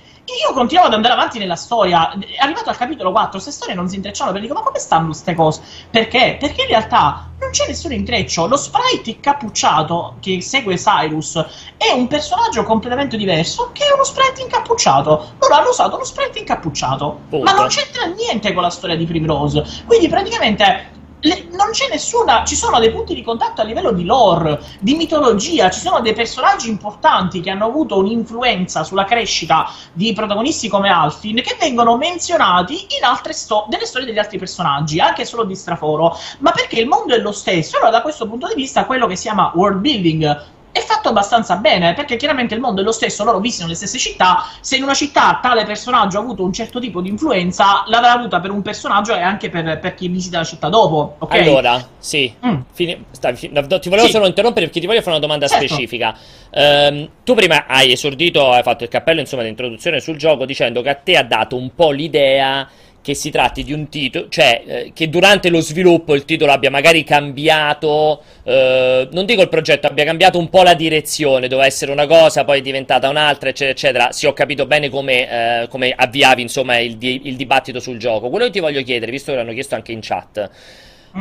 [0.45, 2.11] Io continuavo ad andare avanti nella storia.
[2.39, 4.31] Arrivato al capitolo 4, queste storie non si intrecciano.
[4.31, 5.61] Perché dico, ma come stanno queste cose?
[5.89, 6.37] Perché?
[6.39, 8.47] Perché in realtà non c'è nessun intreccio.
[8.47, 11.43] Lo sprite incappucciato che segue Cyrus
[11.77, 15.33] è un personaggio completamente diverso che è uno sprite incappucciato.
[15.39, 17.19] Loro hanno usato lo sprite incappucciato.
[17.29, 17.43] Punto.
[17.43, 19.63] Ma non c'entra niente con la storia di Primrose.
[19.85, 22.43] Quindi praticamente le- non c'è nessuna.
[22.45, 25.69] Ci sono dei punti di contatto a livello di lore, di mitologia.
[25.69, 31.35] Ci sono dei personaggi importanti che hanno avuto un'influenza sulla crescita di protagonisti come Alfin
[31.37, 36.17] che vengono menzionati in altre sto- delle storie degli altri personaggi, anche solo di straforo.
[36.39, 37.77] Ma perché il mondo è lo stesso.
[37.77, 41.55] Allora, da questo punto di vista, quello che si chiama world building è fatto abbastanza
[41.57, 44.45] bene perché chiaramente il mondo è lo stesso, loro visitano le stesse città.
[44.61, 48.39] Se in una città tale personaggio ha avuto un certo tipo di influenza, l'avrà avuta
[48.39, 51.15] per un personaggio e anche per, per chi visita la città dopo.
[51.19, 51.33] Ok?
[51.33, 52.33] Allora, sì.
[52.45, 52.59] Mm.
[52.71, 53.05] Fini-
[53.51, 54.13] no, ti volevo Sì.
[54.13, 55.65] solo interrompere perché ti voglio fare una domanda Certo.
[55.65, 56.15] specifica.
[56.51, 60.81] Ehm, tu prima hai esordito, hai fatto il cappello insomma di introduzione sul gioco dicendo
[60.81, 62.67] che a te ha dato un po' l'idea
[63.01, 66.69] che si tratti di un titolo, cioè eh, che durante lo sviluppo il titolo abbia
[66.69, 71.91] magari cambiato, eh, non dico il progetto, abbia cambiato un po' la direzione, doveva essere
[71.91, 74.11] una cosa, poi è diventata un'altra, eccetera, eccetera.
[74.11, 78.29] Sì, ho capito bene come, eh, come avviavi insomma il, di- il dibattito sul gioco.
[78.29, 80.49] Quello che ti voglio chiedere, visto che l'hanno chiesto anche in chat.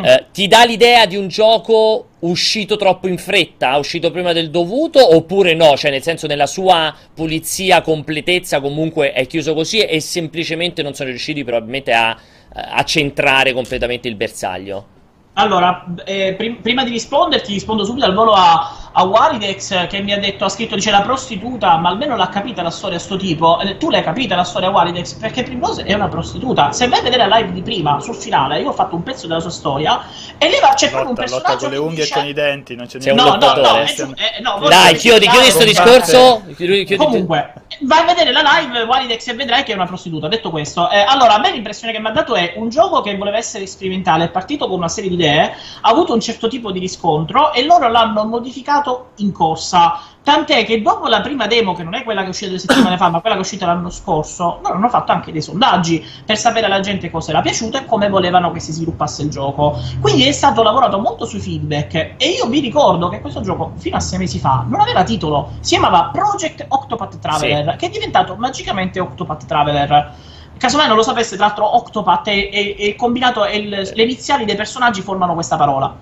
[0.03, 5.15] Eh, ti dà l'idea di un gioco uscito troppo in fretta, uscito prima del dovuto,
[5.15, 5.77] oppure no?
[5.77, 11.11] Cioè, nel senso, nella sua pulizia, completezza, comunque è chiuso così e semplicemente non sono
[11.11, 12.17] riusciti probabilmente a,
[12.53, 14.97] a centrare completamente il bersaglio.
[15.35, 20.13] Allora, eh, prim- prima di risponderti, rispondo subito al volo a, a Waridex che mi
[20.13, 23.17] ha detto, ha scritto, dice la prostituta, ma almeno l'ha capita la storia a sto
[23.17, 23.61] tipo.
[23.61, 25.15] Eh, tu l'hai capita la storia Waridex?
[25.15, 26.73] Perché Primrose è una prostituta.
[26.73, 29.29] Se vai a vedere la live di prima, sul finale, io ho fatto un pezzo
[29.29, 30.03] della sua storia
[30.37, 32.29] e lì va- c'è proprio un Lotta, lotta personaggio con le unghie dice- e con
[32.29, 33.23] i denti, non c'è No, niente.
[33.23, 33.83] no, no, lottatore.
[33.85, 36.43] è giu- eh, no, Dai, chiudi, chiudi sto discorso.
[36.57, 40.27] Chiudi- chiudi- Comunque, vai a vedere la live Walidex e vedrai che è una prostituta.
[40.27, 43.17] Detto questo, eh, allora a me l'impressione che mi ha dato è un gioco che
[43.17, 46.73] voleva essere sperimentale, è partito con una serie di idee, ha avuto un certo tipo
[46.73, 50.01] di riscontro e loro l'hanno modificato in corsa.
[50.23, 52.99] Tant'è che dopo la prima demo, che non è quella che è uscita due settimane
[52.99, 56.37] fa, ma quella che è uscita l'anno scorso, loro hanno fatto anche dei sondaggi per
[56.37, 59.79] sapere alla gente cosa era piaciuto e come volevano che si sviluppasse il gioco.
[60.01, 61.95] Quindi è stato lavorato molto sui feedback.
[62.19, 65.53] E io vi ricordo che questo gioco, fino a sei mesi fa, non aveva titolo.
[65.61, 70.13] Si chiamava Project Octopath Traveler, che è diventato magicamente Octopath Traveler.
[70.59, 74.45] Casomai non lo sapesse, tra l'altro, Octopath è, è- è combinato, è il- le iniziali
[74.45, 75.95] dei personaggi formano questa parola.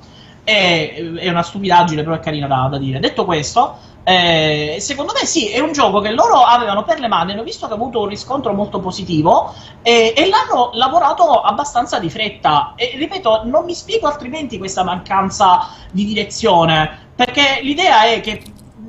[0.46, 3.00] È, è una stupidaggine, però è carina da, da dire.
[3.00, 7.32] Detto questo, eh, secondo me sì, è un gioco che loro avevano per le mani,
[7.32, 12.09] hanno visto che ha avuto un riscontro molto positivo e, e l'hanno lavorato abbastanza di
[12.09, 12.74] fretta.
[12.76, 18.44] E ripeto, non mi spiego altrimenti questa mancanza di direzione, perché l'idea è che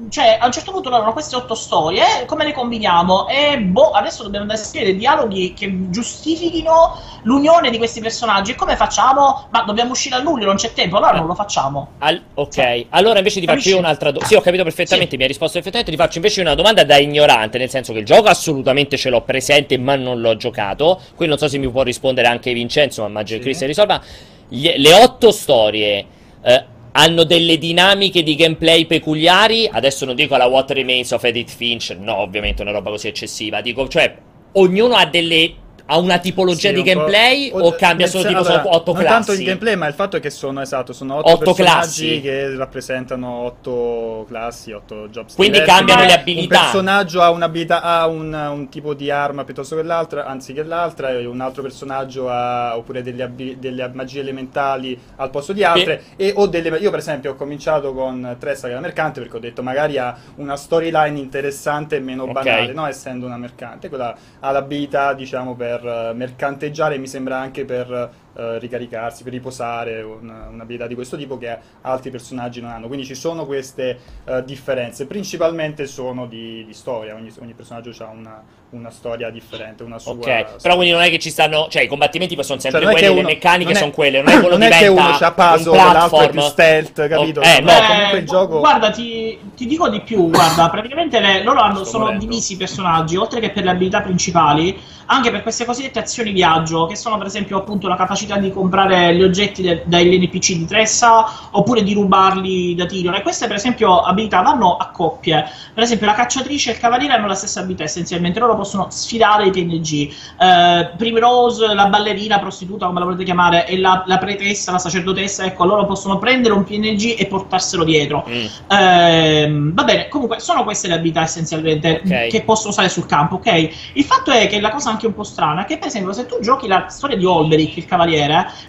[0.09, 3.27] cioè, a un certo punto loro hanno queste otto storie, come le combiniamo?
[3.27, 8.51] E boh, adesso dobbiamo andare a scrivere dialoghi che giustifichino l'unione di questi personaggi.
[8.51, 9.47] E come facciamo?
[9.49, 11.89] Ma dobbiamo uscire a luglio, non c'è tempo, allora non lo facciamo.
[11.99, 14.27] Al- ok, allora invece ti faccio io un'altra domanda.
[14.27, 15.91] Sì, ho capito perfettamente, mi hai risposto perfettamente.
[15.91, 19.21] Ti faccio invece una domanda da ignorante, nel senso che il gioco assolutamente ce l'ho
[19.21, 21.01] presente, ma non l'ho giocato.
[21.15, 23.37] Qui non so se mi può rispondere anche Vincenzo, ma immagino Sì.
[23.37, 24.01] che Cristian risolva.
[24.49, 26.05] Gli- le otto storie
[26.41, 26.65] eh,
[26.99, 29.69] hanno delle dinamiche di gameplay peculiari.
[29.71, 33.61] Adesso non dico la What Remains of Edith Finch, no, ovviamente una roba così eccessiva.
[33.61, 34.15] Dico, cioè,
[34.53, 35.65] ognuno ha delle.
[35.89, 38.91] Ha una tipologia Sì, di un gameplay o, o- cambia solo tipo allora, sono otto
[38.93, 39.15] non classi?
[39.27, 42.21] tanto il gameplay, ma il fatto è che sono esatto, sono otto, Otto personaggi classi.
[42.21, 45.75] che rappresentano otto classi, otto jobs Quindi diversi.
[45.77, 46.59] cambiano le è- Un abilità.
[46.59, 51.09] personaggio ha un'abilità, ha un, un tipo di arma piuttosto che l'altra, anzi che l'altra,
[51.11, 56.03] e un altro personaggio ha oppure delle, abi- delle magie elementali al posto di altre.
[56.17, 59.37] E, o delle, io, per esempio, ho cominciato con Tressa, che è la mercante, perché
[59.37, 62.31] ho detto magari ha una storyline interessante e meno Ok.
[62.33, 62.85] banale, no?
[62.85, 63.87] essendo una mercante.
[63.87, 70.01] Quella ha l'abilità, diciamo, per eh, mercanteggiare, mi sembra anche per eh, ricaricarsi, per riposare,
[70.01, 72.87] un- un'abilità di questo tipo che altri personaggi non hanno.
[72.87, 78.09] Quindi ci sono queste eh, differenze, principalmente sono di, di storia, ogni, ogni personaggio ha
[78.09, 80.11] una, una storia differente, una sua...
[80.13, 82.89] Ok, però quindi non è che ci stanno, cioè i combattimenti sono sempre Cioè, non
[82.89, 84.87] è quelli, che le uno- meccaniche è- sono quelle, non è quello non è che
[84.87, 87.39] uno c'ha puzzle, un l'altro è più stealth, capito?
[87.39, 90.29] Oh, eh, no, Eh, comunque il gioco- Guarda, ti, ti dico di più.
[90.29, 92.25] Guarda, praticamente le- loro hanno, sono morendo.
[92.25, 96.85] divisi i personaggi, oltre che per le abilità principali, anche per queste cosiddette azioni viaggio,
[96.85, 100.65] che sono per esempio appunto la capacità capacità di comprare gli oggetti de- NPC di
[100.65, 103.15] Tressa oppure di rubarli da Tyrion.
[103.15, 105.49] E queste, per esempio, abilità vanno a coppie.
[105.73, 109.47] Per esempio, la cacciatrice e il cavaliere hanno la stessa abilità essenzialmente, loro possono sfidare
[109.47, 110.11] i PNG.
[110.39, 115.45] Eh, Primrose, la ballerina, prostituta, come la volete chiamare, e la, la pretessa, la sacerdotessa,
[115.45, 118.25] ecco, loro possono prendere un PNG e portarselo dietro.
[118.27, 118.45] Mm.
[118.69, 122.27] Ehm, va bene, comunque sono queste le abilità essenzialmente Ok.
[122.27, 123.69] che posso usare sul campo, ok?
[123.93, 126.25] Il fatto è che la cosa anche un po' strana è che, per esempio, se
[126.25, 128.16] tu giochi la storia di Olberic, il cavaliere,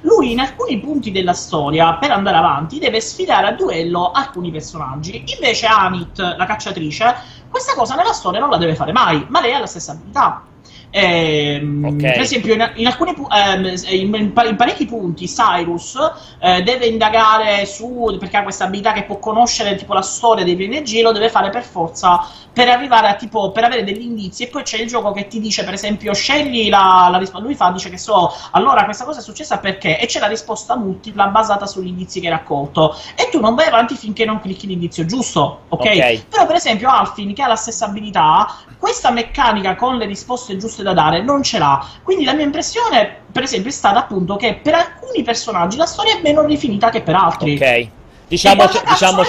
[0.02, 5.24] lui in alcuni punti della storia, per andare avanti, deve sfidare a duello alcuni personaggi.
[5.34, 7.14] Invece Anit, la cacciatrice,
[7.48, 10.42] questa cosa nella storia non la deve fare mai, ma lei ha la stessa abilità.
[10.90, 12.00] Ehm, Ok.
[12.00, 15.96] Per esempio, in, in alcuni pu- ehm, in, in pa- in parecchi punti, Cyrus
[16.40, 20.56] eh, deve indagare su perché ha questa abilità che può conoscere tipo la storia dei
[20.56, 24.44] PNG, lo deve fare per forza per arrivare a tipo per avere degli indizi.
[24.44, 27.44] E poi c'è il gioco che ti dice, per esempio, scegli la, la risposta.
[27.44, 29.98] Lui fa, dice che so, allora questa cosa è successa perché?
[29.98, 32.96] E c'è la risposta multipla basata sugli indizi che hai raccolto.
[33.14, 35.80] E tu non vai avanti finché non clicchi l'indizio giusto, ok?
[35.84, 36.24] Ok.
[36.28, 40.77] Però, per esempio, Alfin, che ha la stessa abilità, questa meccanica con le risposte giuste
[40.82, 41.84] da dare non ce l'ha.
[42.02, 46.16] Quindi la mia impressione, per esempio, è stata appunto che per alcuni personaggi la storia
[46.16, 47.54] è meno rifinita che per altri.
[47.54, 47.88] Ok.
[48.28, 49.24] Diciamo, diciamo,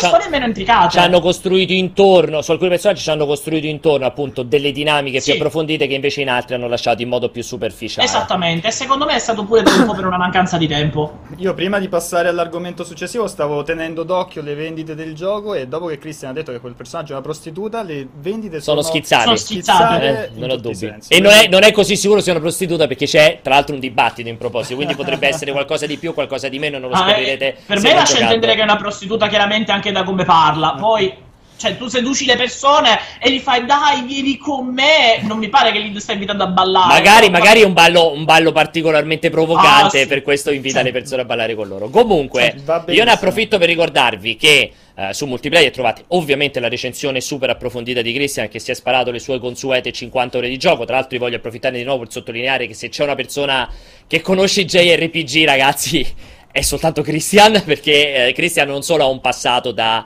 [0.90, 5.32] ci hanno costruito intorno, su alcuni personaggi ci hanno costruito intorno appunto delle dinamiche Sì.
[5.32, 8.06] più approfondite che invece in altri hanno lasciato in modo più superficiale.
[8.06, 11.20] Esattamente, e secondo me è stato pure per un po' per una mancanza di tempo.
[11.38, 15.86] Io prima di passare all'argomento successivo stavo tenendo d'occhio le vendite del gioco e dopo
[15.86, 19.24] che Christian ha detto che quel personaggio è una prostituta, le vendite Sono sono, schizzate.
[19.24, 20.06] Sono schizzate.
[20.26, 20.76] Eh, non ho dubbi.
[20.76, 21.14] sensi.
[21.14, 23.80] E non è, non è così sicuro sia una prostituta perché c'è tra l'altro un
[23.80, 27.12] dibattito in proposito, quindi potrebbe essere qualcosa di più, qualcosa di meno, non lo Ah,
[27.12, 27.58] eh, scoprirete.
[27.66, 28.88] per me lascia intendere che è una prostituta
[29.28, 30.76] chiaramente anche da come parla.
[30.80, 31.14] Poi,
[31.58, 35.20] cioè, tu seduci le persone e gli fai dai, vieni con me.
[35.24, 36.88] Non mi pare che li stai invitando a ballare.
[36.94, 40.08] Magari, No, magari è un ballo, un ballo particolarmente provocante, Ah, sì.
[40.08, 40.86] per questo invita Sì.
[40.86, 41.90] le persone a ballare con loro.
[41.90, 46.68] Comunque, Sì, va io ne approfitto per ricordarvi che eh, su multiplayer trovate ovviamente la
[46.70, 50.58] recensione super approfondita di Christian che si è sparato le sue consuete 50 ore di
[50.58, 50.86] gioco.
[50.86, 53.70] Tra l'altro, vi voglio approfittare di nuovo per sottolineare che se c'è una persona
[54.08, 56.08] che conosce JRPG, ragazzi,
[56.52, 60.06] è soltanto Christian, perché eh, Christian non solo ha un passato da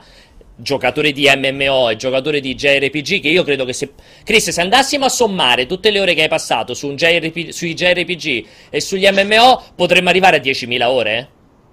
[0.56, 5.04] giocatore di MMO e giocatore di JRPG che io credo che se Chris se andassimo
[5.04, 9.62] a sommare tutte le ore che hai passato su JRP sui JRPG e sugli MMO
[9.74, 11.28] potremmo arrivare a 10.000 ore?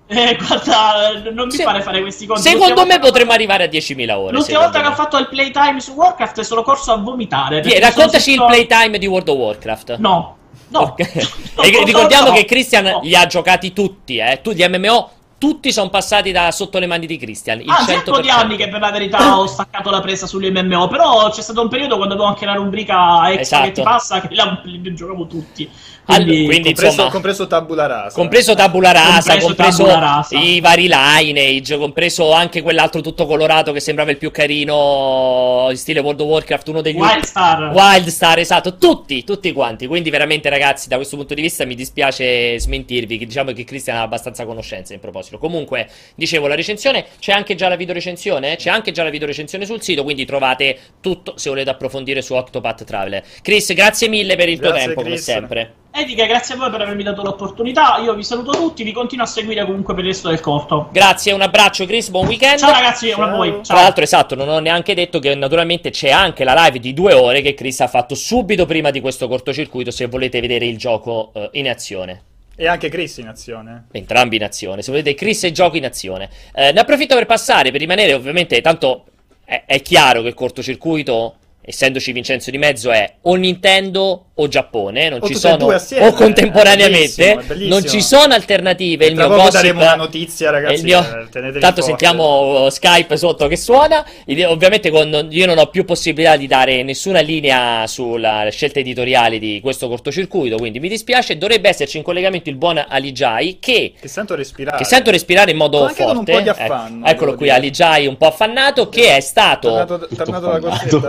[0.07, 2.41] Eh, guarda, non mi Se- pare fare questi conti.
[2.41, 4.33] Secondo me potremmo arrivare a 10.000 ore.
[4.33, 4.91] L'ultima volta che me.
[4.91, 7.61] ho fatto il playtime su Warcraft sono corso a vomitare.
[7.61, 9.97] Perché raccontaci il playtime di World of Warcraft.
[9.99, 10.37] No,
[10.71, 10.79] no.
[10.79, 11.29] Ok.
[11.53, 14.39] No, e ricordiamo no, che Christian li ha giocati tutti, eh.
[14.41, 17.61] Tu di MMO tutti sono passati da sotto le mani di Christian.
[17.61, 18.31] Il Anzi, è un po' di 100%.
[18.31, 21.67] anni che per la verità ho staccato la presa sugli MMO, però c'è stato un
[21.67, 23.63] periodo quando avevo anche la rubrica extra Esatto.
[23.63, 25.67] che ti passa che la, li giocavo tutti.
[26.11, 28.15] Allora, Quindi, quindi- compreso, insomma- compreso Tabula Rasa.
[28.15, 30.37] Compreso Tabula Rasa, Compreso compreso, Tabula Rasa.
[30.39, 35.99] i vari Lineage, compreso anche quell'altro tutto colorato che sembrava il più carino in stile
[35.99, 37.71] World of Warcraft, uno degli Wildstar.
[37.73, 39.87] Wildstar, esatto, tutti, tutti quanti.
[39.87, 43.97] Quindi veramente ragazzi, da questo punto di vista mi dispiace smentirvi, che diciamo che Christian
[43.97, 45.37] ha abbastanza conoscenza in proposito.
[45.37, 49.81] Comunque, dicevo, la recensione, c'è anche già la videorecensione, c'è anche già la videorecensione sul
[49.81, 53.23] sito, quindi trovate tutto se volete approfondire su Octopath Traveler.
[53.41, 55.23] Chris, grazie mille per il tuo Grazie, tempo, come Chris.
[55.23, 55.73] sempre.
[55.93, 57.97] Etica, grazie a voi per avermi dato l'opportunità.
[57.97, 60.87] Io vi saluto tutti, vi continuo a seguire comunque per il resto del corto.
[60.89, 62.59] Grazie, un abbraccio Chris, buon weekend.
[62.59, 63.35] Ciao ragazzi, una a Ciao.
[63.35, 63.51] voi.
[63.51, 63.77] Tra Ciao.
[63.77, 67.41] l'altro, esatto, non ho neanche detto che naturalmente c'è anche la live di due ore
[67.41, 69.91] che Chris ha fatto subito prima di questo cortocircuito.
[69.91, 72.23] Se volete vedere il gioco eh, in azione.
[72.55, 73.87] E anche Chris in azione.
[73.91, 74.81] Entrambi in azione.
[74.83, 76.29] Se volete Chris e gioco in azione.
[76.55, 79.07] Eh, ne approfitto per passare, per rimanere, ovviamente, tanto
[79.43, 85.09] è, è chiaro che il cortocircuito, essendoci Vincenzo di mezzo, è o Nintendo o Giappone.
[85.09, 85.67] Non O ci sono.
[85.69, 86.97] assieme, o eh, contemporaneamente.
[87.31, 87.75] è bellissimo, è bellissimo.
[87.79, 89.05] non ci sono alternative.
[89.05, 89.51] Il mio gossip.
[89.51, 90.75] daremo una notizia, ragazzi.
[90.75, 91.81] il mio- eh, Tanto forte.
[91.81, 94.03] sentiamo Skype sotto che suona.
[94.47, 99.59] Ovviamente con- io non ho più possibilità di dare nessuna linea sulla scelta editoriale di
[99.61, 101.37] questo cortocircuito, quindi mi dispiace.
[101.37, 104.77] Dovrebbe esserci in collegamento il buon Alijai che, Che sento respirare.
[104.77, 106.49] che sento respirare in modo Anche con un forte.
[106.49, 107.49] Ecco, affanno, eccolo qui.
[107.49, 109.69] Alijai un po' affannato, che è stato...
[109.69, 110.99] Tornato, tornato la affannato.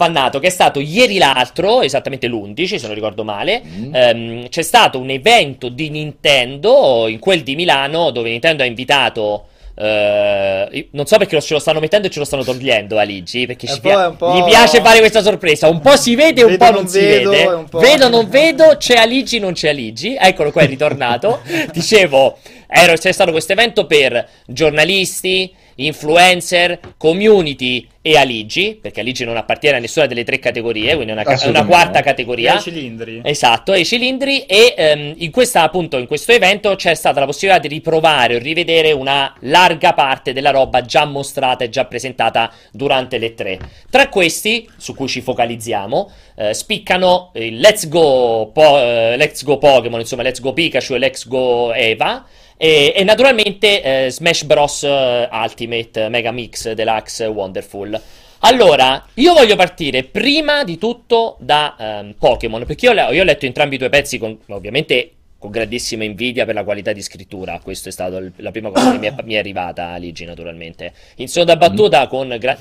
[0.00, 3.60] Affannato, che è stato ieri l'altro, esattamente l'11, se non ricordo male.
[3.64, 3.94] Mm.
[3.94, 9.44] ehm, c'è stato un evento di Nintendo, in quel di Milano, dove Nintendo ha invitato.
[9.82, 13.02] eh, non so perché lo- ce lo stanno mettendo e ce lo stanno togliendo a
[13.02, 13.46] Ligi.
[13.46, 15.68] Perché po'- pia- gli piace fare questa sorpresa.
[15.68, 17.64] Un po' si vede, un Vedo, po' non non si vedo, vede.
[17.70, 18.76] po'- Vedo, non vedo.
[18.76, 20.16] C'è Aligi, non c'è Aligi.
[20.20, 21.40] Eccolo qua, è ritornato.
[21.72, 22.36] Dicevo.
[22.66, 25.50] Era, c'è stato questo evento per giornalisti,
[25.86, 31.14] influencer, community e Aligi, perché Aligi non appartiene a nessuna delle tre categorie, quindi è
[31.14, 32.52] una, ca- una quarta categoria.
[32.52, 33.20] E ai cilindri.
[33.22, 37.60] Esatto, ai cilindri e ehm, in, questa, appunto, in questo evento c'è stata la possibilità
[37.60, 43.18] di riprovare o rivedere una larga parte della roba già mostrata e già presentata durante
[43.18, 43.58] le tre.
[43.90, 49.58] Tra questi, su cui ci focalizziamo, eh, spiccano il Let's Go, po- eh, Let's Go
[49.58, 52.24] Pokémon, insomma Let's Go Pikachu e Let's Go Eva,
[52.62, 54.82] e, e naturalmente eh, Smash Bros.
[54.82, 58.00] Ultimate Mega Mix Deluxe Wonderful.
[58.40, 63.24] Allora, io voglio partire prima di tutto da ehm, Pokémon, perché io, le- io ho
[63.24, 67.58] letto entrambi i tuoi pezzi con, ovviamente con grandissima invidia per la qualità di scrittura.
[67.62, 70.92] Questa è stata il- la prima cosa che mi è, mi è arrivata, Ligi, naturalmente.
[71.16, 72.36] In seconda battuta con...
[72.38, 72.58] gra-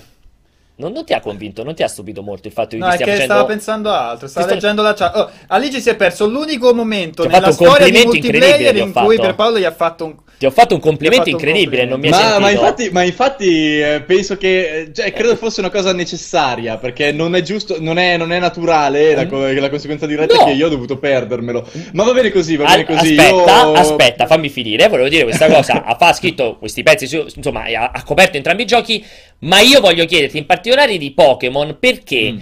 [0.80, 2.94] non, non ti ha convinto, non ti ha stupito molto il fatto di No, che
[2.94, 3.34] è stia che facendo...
[3.34, 5.16] stava pensando a altro, stava Ti sto- leggendo la chat.
[5.16, 9.18] Oh, Aligi si è perso l'unico momento Ti nella storia di multiplayer in ti cui
[9.18, 10.16] per Paolo gli ha fatto un...
[10.40, 12.40] Ti ho fatto un complimento fatto un incredibile, non mi hai Ma, sentito.
[12.40, 17.12] ma infatti, ma infatti eh, penso che eh, cioè, credo fosse una cosa necessaria perché
[17.12, 20.42] non è giusto, non è, non è naturale la, co- la conseguenza diretta No.
[20.44, 21.68] è che io ho dovuto perdermelo.
[21.92, 23.18] Ma va bene così, va bene così.
[23.18, 24.88] aspetta, io- aspetta, fammi finire.
[24.88, 25.84] Volevo dire questa cosa.
[25.84, 29.06] ha, scritto questi pezzi, su- insomma, ha, ha coperto entrambi i giochi.
[29.40, 32.32] Ma io voglio chiederti in particolare di Pokémon perché.
[32.32, 32.38] Mm.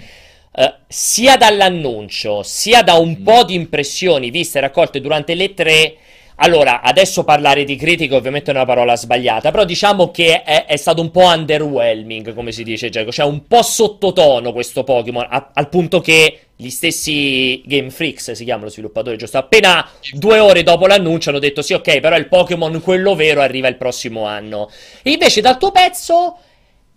[0.54, 3.22] eh, sia dall'annuncio sia da un Mm.
[3.24, 5.94] po' di impressioni viste e raccolte durante le tre.
[6.40, 10.76] Allora, adesso parlare di critica ovviamente è una parola sbagliata, però diciamo che è, è
[10.76, 15.68] stato un po' underwhelming, come si dice, Giacomo, cioè un po' sottotono questo Pokémon, al
[15.68, 19.36] punto che gli stessi Game Freaks, si chiamano sviluppatori, giusto?
[19.38, 23.66] Appena due ore dopo l'annuncio hanno detto sì, ok, però il Pokémon, quello vero, arriva
[23.66, 24.70] il prossimo anno.
[25.02, 26.38] E invece dal tuo pezzo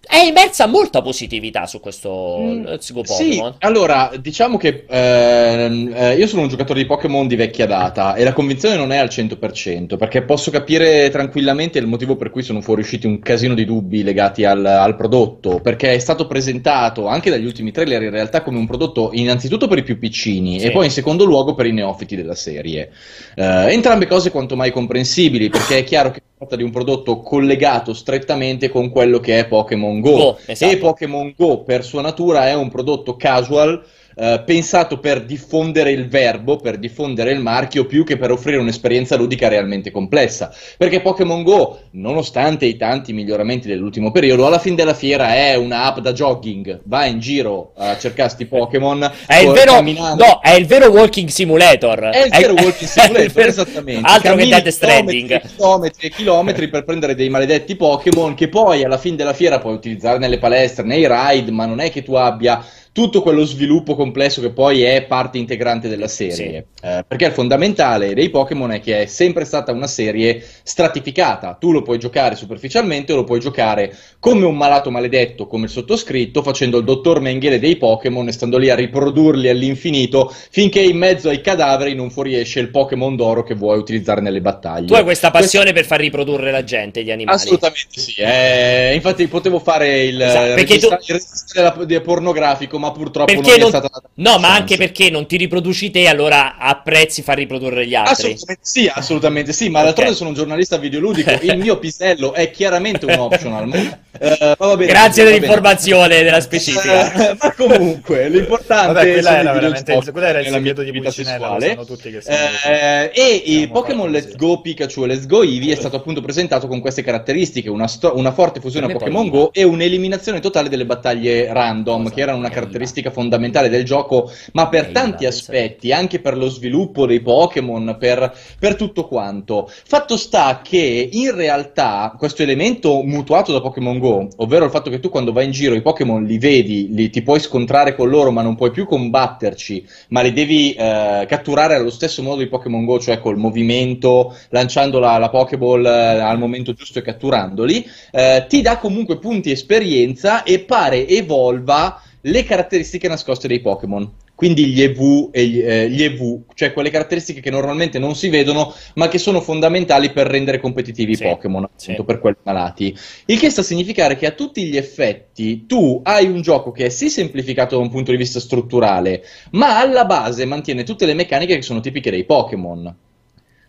[0.03, 3.55] è immersa molta positività su questo Mm, Let's Go Sì, Pokémon.
[3.59, 8.23] allora diciamo che ehm, eh, io sono un giocatore di Pokémon di vecchia data e
[8.23, 12.61] la convinzione non è al 100% perché posso capire tranquillamente il motivo per cui sono
[12.61, 17.45] fuoriusciti un casino di dubbi legati al, al prodotto perché è stato presentato anche dagli
[17.45, 20.65] ultimi trailer in realtà come un prodotto innanzitutto per i più piccini Sì.
[20.67, 22.89] e poi in secondo luogo per i neofiti della serie.
[23.35, 27.21] Eh, entrambe cose quanto mai comprensibili perché è chiaro che si tratta di un prodotto
[27.21, 30.11] collegato strettamente con quello che è Pokémon Go.
[30.11, 30.71] Go, esatto.
[30.71, 33.83] E Pokémon Go per sua natura è un prodotto casual
[34.15, 39.15] eh, pensato per diffondere il verbo, per diffondere il marchio, più che per offrire un'esperienza
[39.15, 40.53] ludica realmente complessa.
[40.77, 45.85] Perché Pokémon Go, nonostante i tanti miglioramenti dell'ultimo periodo, alla fine della fiera è una
[45.85, 46.81] app da jogging.
[46.83, 49.11] Vai in giro a cercarti Pokémon.
[49.25, 51.99] È no, è il vero walking simulator.
[51.99, 54.07] È il vero walking è il simulator, vero- esattamente.
[54.07, 55.41] Altro che Cammini Death Stranding.
[55.41, 59.73] Chilometri e chilometri per prendere dei maledetti Pokémon che poi alla fine della fiera puoi
[59.73, 62.63] utilizzare nelle palestre, nei ride, ma non è che tu abbia
[62.93, 66.65] tutto quello sviluppo complesso che poi è parte integrante della serie.
[66.81, 71.55] Eh, perché il fondamentale dei Pokémon è che è sempre stata una serie stratificata.
[71.59, 75.71] Tu lo puoi giocare superficialmente o lo puoi giocare come un malato maledetto, come il
[75.71, 80.97] sottoscritto, facendo il dottor Mengele dei Pokémon e stando lì a riprodurli all'infinito finché in
[80.97, 84.87] mezzo ai cadaveri non fuoriesce il Pokémon d'oro che vuoi utilizzare nelle battaglie.
[84.87, 87.37] Tu hai questa passione per far riprodurre la gente, gli animali.
[87.37, 92.91] Assolutamente sì, eh, infatti potevo fare il, Esatto, perché registra- tu- il registro pornografico, ma
[92.91, 96.57] purtroppo Perché non è stata data No, ma anche perché non ti riproduci te, allora
[96.57, 98.31] apprezzi far riprodurre gli altri.
[98.33, 99.85] Assolutamente sì, assolutamente sì, ma Ok.
[99.85, 103.67] d'altronde sono un giornalista videoludico, il mio pisello è chiaramente un optional.
[103.67, 107.13] ma, ma va bene, Grazie dell'informazione, della specifica.
[107.31, 111.67] Eh, ma comunque, l'importante Vabbè, quella era veramente quello era il segreto di Pulcinella, sessuale.
[111.67, 114.35] sanno tutti che Eh, e il siamo Pokémon Let's.
[114.35, 118.15] Go Pikachu e Let's Go Eevee è stato appunto presentato con queste caratteristiche, una, sto-
[118.15, 122.49] una forte fusione a Pokémon Go e un'eliminazione totale delle battaglie random, che erano una
[122.49, 122.61] Bella.
[122.71, 128.33] Caratteristica fondamentale del gioco, ma per tanti aspetti, anche per lo sviluppo dei Pokémon, per,
[128.57, 129.69] per tutto quanto.
[129.69, 134.99] Fatto sta che in realtà questo elemento mutuato da Pokémon Go, ovvero il fatto che
[134.99, 138.31] tu quando vai in giro i Pokémon li vedi, li, ti puoi scontrare con loro,
[138.31, 142.85] ma non puoi più combatterci, ma li devi eh, catturare allo stesso modo di Pokémon
[142.85, 148.45] Go, cioè col movimento, lanciando la, la Pokéball eh, al momento giusto e catturandoli, eh,
[148.47, 154.09] ti dà comunque punti esperienza e pare evolva le caratteristiche nascoste dei Pokémon.
[154.35, 158.27] Quindi gli EV, e gli, eh, gli EV, cioè quelle caratteristiche che normalmente non si
[158.29, 161.91] vedono, ma che sono fondamentali per rendere competitivi Sì, i Pokémon, sì.
[161.91, 162.97] appunto per quelli malati.
[163.25, 166.85] Il che sta a significare che a tutti gli effetti tu hai un gioco che
[166.85, 171.13] è sì semplificato da un punto di vista strutturale, ma alla base mantiene tutte le
[171.13, 172.95] meccaniche che sono tipiche dei Pokémon.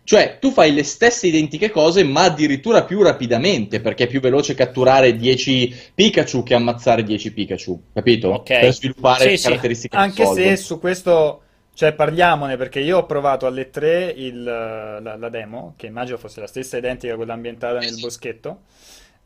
[0.05, 4.53] Cioè, tu fai le stesse identiche cose, ma addirittura più rapidamente, perché è più veloce
[4.53, 8.29] catturare 10 Pikachu che ammazzare 10 Pikachu, capito?
[8.29, 8.59] Ok.
[8.59, 9.43] Per sviluppare Sì, sì.
[9.47, 11.41] caratteristiche Anche se su questo
[11.73, 16.39] Cioè, parliamone perché io ho provato alle 3 il, la, la demo, che immagino fosse
[16.39, 18.59] la stessa identica a quella ambientata nel boschetto.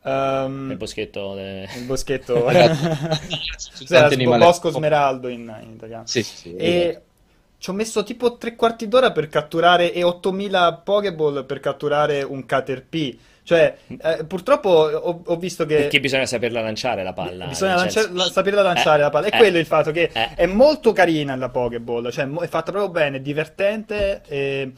[0.04, 1.34] Um, Nel boschetto.
[1.36, 2.46] de- il boschetto
[3.88, 6.06] tanti animali- Bosco Smeraldo in, in italiano.
[6.06, 6.56] Sì, sì, sì.
[6.56, 7.02] E
[7.60, 12.46] ci ho messo tipo tre quarti d'ora per catturare e 8000 Pokéball per catturare un
[12.46, 13.18] Caterpie.
[13.48, 17.46] Cioè, eh, purtroppo ho, ho visto che Perché bisogna saperla lanciare la palla.
[17.46, 19.28] bisogna lanciare- la- saperla lanciare Eh, la palla.
[19.28, 20.34] E eh, quello è il fatto che eh.
[20.36, 24.72] è molto carina la Pokéball, cioè è fatta proprio bene, è divertente, eh,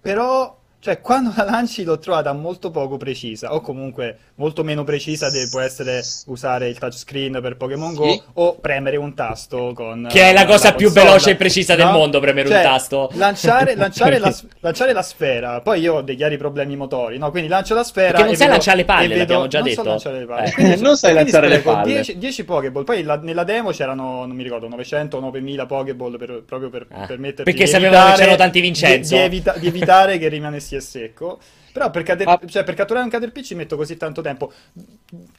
[0.00, 5.30] però cioè, quando la lanci l'ho trovata molto poco precisa, o comunque molto meno precisa
[5.30, 8.20] de- può essere usare il touchscreen per Pokémon Go Sì.
[8.34, 11.04] o premere un tasto con Che è la cosa più console.
[11.06, 11.92] veloce e precisa del No?
[11.92, 13.10] mondo, premere un Cioè, tasto.
[13.12, 17.30] Lanciare, lanciare la, lanciare la sfera, poi io ho dei chiari problemi motori, no?
[17.30, 19.58] Quindi lancio la sfera Perché non e sai vedo- lanciare le palle, vedo- l'abbiamo già
[19.60, 19.82] non detto.
[19.82, 20.46] so lanciare le palle.
[20.48, 20.52] Eh.
[20.52, 21.92] Quindi- Non sai lanciare le palle.
[21.92, 26.16] 10, 10 Pokéball, poi la- nella demo c'erano, non mi ricordo, 900 o 9000 Pokéball
[26.18, 29.14] per- proprio per Ah, permetterti perché di sapevano che c'erano tanti Vincenzo.
[29.14, 30.28] Di, di evita- di evitare che
[30.72, 31.38] rimanessi a secco.
[31.72, 32.38] Però per, cater- Ah.
[32.46, 34.52] cioè, per catturare un Caterpie ci metto così tanto tempo.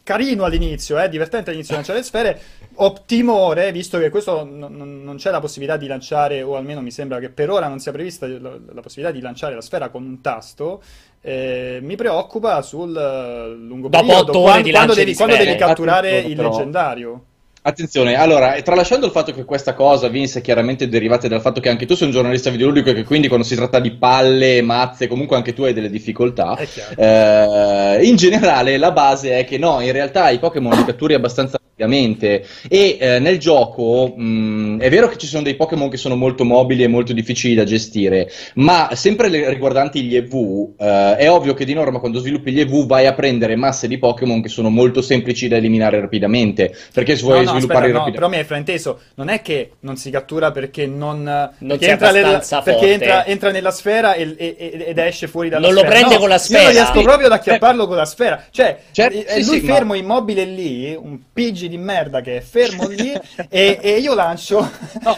[0.02, 2.42] Carino all'inizio, eh, divertente all'inizio lanciare le sfere.
[2.76, 6.82] Ho timore, visto che questo non, non- non c'è la possibilità di lanciare, o almeno
[6.82, 9.90] mi sembra che per ora non sia prevista la, la possibilità di lanciare la sfera
[9.90, 10.82] con un tasto.
[11.26, 15.56] eh, mi preoccupa sul eh, lungo Dopo periodo, quando, di quando devi, di quando devi
[15.56, 16.50] catturare il però.
[16.50, 17.26] leggendario.
[17.66, 21.70] Attenzione, allora, tralasciando il fatto che questa cosa, Vince, è chiaramente derivata dal fatto che
[21.70, 25.08] anche tu sei un giornalista videoludico e che quindi quando si tratta di palle, mazze,
[25.08, 29.94] comunque anche tu hai delle difficoltà, eh, in generale la base è che no, in
[29.94, 35.18] realtà i Pokémon li catturi abbastanza rapidamente e eh, nel gioco mh, è vero che
[35.18, 39.30] ci sono dei Pokémon che sono molto mobili e molto difficili da gestire, ma sempre
[39.30, 43.08] le- riguardanti gli EV, eh, è ovvio che di norma quando sviluppi gli EV vai
[43.08, 47.38] a prendere masse di Pokémon che sono molto semplici da eliminare rapidamente, perché se vuoi
[47.38, 48.12] No, no, sviluppare aspetta, no, rapidamente...
[48.14, 49.00] però mi hai frainteso.
[49.16, 53.26] Non è che non si cattura perché non, Non perché entra, nella, abbastanza perché entra,
[53.26, 54.56] entra nella sfera e- e-
[54.88, 55.94] ed esce fuori dalla Non lo sfera.
[55.96, 56.64] prende No, con la Io sfera.
[56.64, 58.44] non riesco proprio ad acchiapparlo con la sfera.
[58.52, 61.20] Cioè, Certo, è sì, lui sì, ma- fermo immobile lì, un
[61.64, 63.14] pigi di merda che è fermo lì,
[63.50, 64.70] e, e io lancio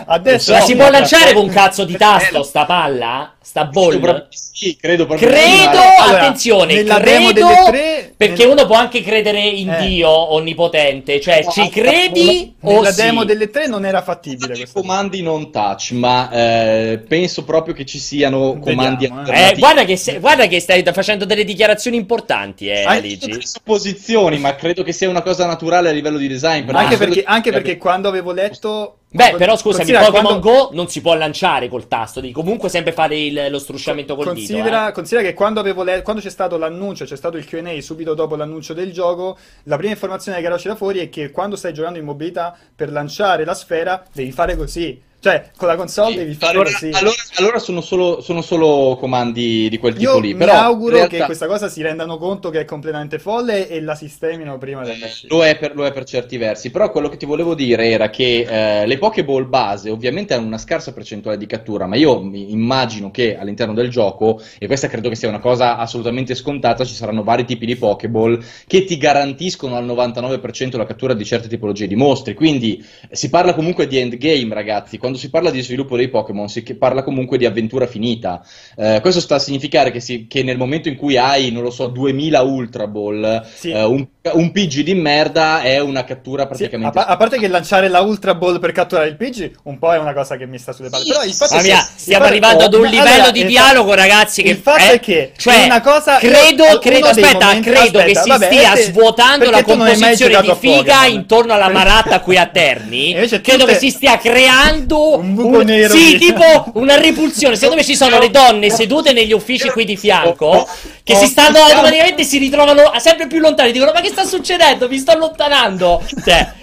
[0.05, 0.59] a destra.
[0.61, 3.31] Si può lanciare con un cazzo di tasto, sta palla?
[3.41, 8.53] Sta di sì, credo proprio Credo, Allora, attenzione, nella demo credo, delle tre- perché nel-
[8.53, 9.85] uno può anche credere in Eh.
[9.85, 13.01] Dio onnipotente, cioè No, ci credi o Nella sì?
[13.03, 17.85] demo delle tre non era fattibile questa comandi non touch, ma eh, penso proprio che
[17.85, 19.23] ci siano comandi Vediamo, eh.
[19.23, 19.59] Eh, alternativi.
[19.59, 22.83] guarda, che se- guarda che stai facendo delle dichiarazioni importanti, eh,
[23.19, 26.65] delle supposizioni, ma credo che sia una cosa naturale a livello di design.
[26.65, 28.97] però Anche perché, che- anche perché quando avevo letto...
[29.15, 32.67] Beh, però scusami, Considera Pokémon quando- Go non si può lanciare col tasto, devi comunque
[32.67, 34.87] sempre fare il- lo strusciamento col considera, dito.
[34.89, 34.91] eh.
[34.91, 38.35] considera che quando, avevo le- quando c'è stato l'annuncio, c'è stato il QA subito dopo
[38.35, 41.97] l'annuncio del gioco, la prima informazione che era uscita fuori è che quando stai giocando
[41.97, 45.01] in mobilità per lanciare la sfera devi fare così.
[45.25, 46.89] Cioè, con la console Sì, devi fare allora, così.
[46.93, 50.33] allora- allora sono, solo, sono solo comandi di quel tipo Io lì.
[50.33, 53.67] mi Però auguro in realtà- che questa cosa si rendano conto che è completamente folle
[53.67, 55.33] e la sistemino prima Eh, dell'uscita.
[55.33, 58.11] Lo è, per, lo è per certi versi, però quello che ti volevo dire era
[58.11, 58.45] che
[58.81, 63.09] eh, le Pokéball base ovviamente hanno una scarsa percentuale di cattura, ma io mi immagino
[63.09, 67.23] che all'interno del gioco, e questa credo che sia una cosa assolutamente scontata, ci saranno
[67.23, 71.95] vari tipi di Pokéball che ti garantiscono al 99% la cattura di certe tipologie di
[71.95, 72.77] mostri, quindi
[73.09, 76.63] eh, si parla comunque di endgame ragazzi, quando si parla di sviluppo dei Pokémon si
[76.63, 78.41] che- parla comunque di avventura finita,
[78.77, 81.71] Eh, questo sta a significare che, si- che nel momento in cui hai, non lo
[81.71, 83.71] so, 2000 Ultra Ball, Sì.
[83.71, 86.91] eh, un, un PG di merda è una cattura Sì, a, praticamente.
[86.93, 89.97] pa- a parte che lanciare la Ultra Ball per catturare il PG un po' è
[89.97, 91.05] una cosa che mi sta sulle palle.
[91.07, 93.31] Però il fatto Mamma è che- mia, il stiamo fatto- arrivando ad un livello allora,
[93.31, 94.43] di fa- dialogo, ragazzi.
[94.43, 96.17] Che il fatto eh, è che cioè, è una cosa.
[96.17, 101.05] credo, credo, aspetta, momenti- credo che aspetta, si vabbè, stia svuotando la composizione di figa
[101.05, 103.13] intorno alla maratta qui a Terni.
[103.41, 107.55] Credo che si stia creando Un buco nero Sì, di- tipo una repulsione.
[107.55, 110.67] Secondo me ci sono le donne sedute negli uffici qui di fianco
[111.03, 113.71] che si stanno automaticamente si ritrovano sempre più lontani.
[113.71, 114.87] Dicono: Ma che sta succedendo?
[114.87, 116.01] Mi sto allontanando.
[116.25, 116.53] Cioè,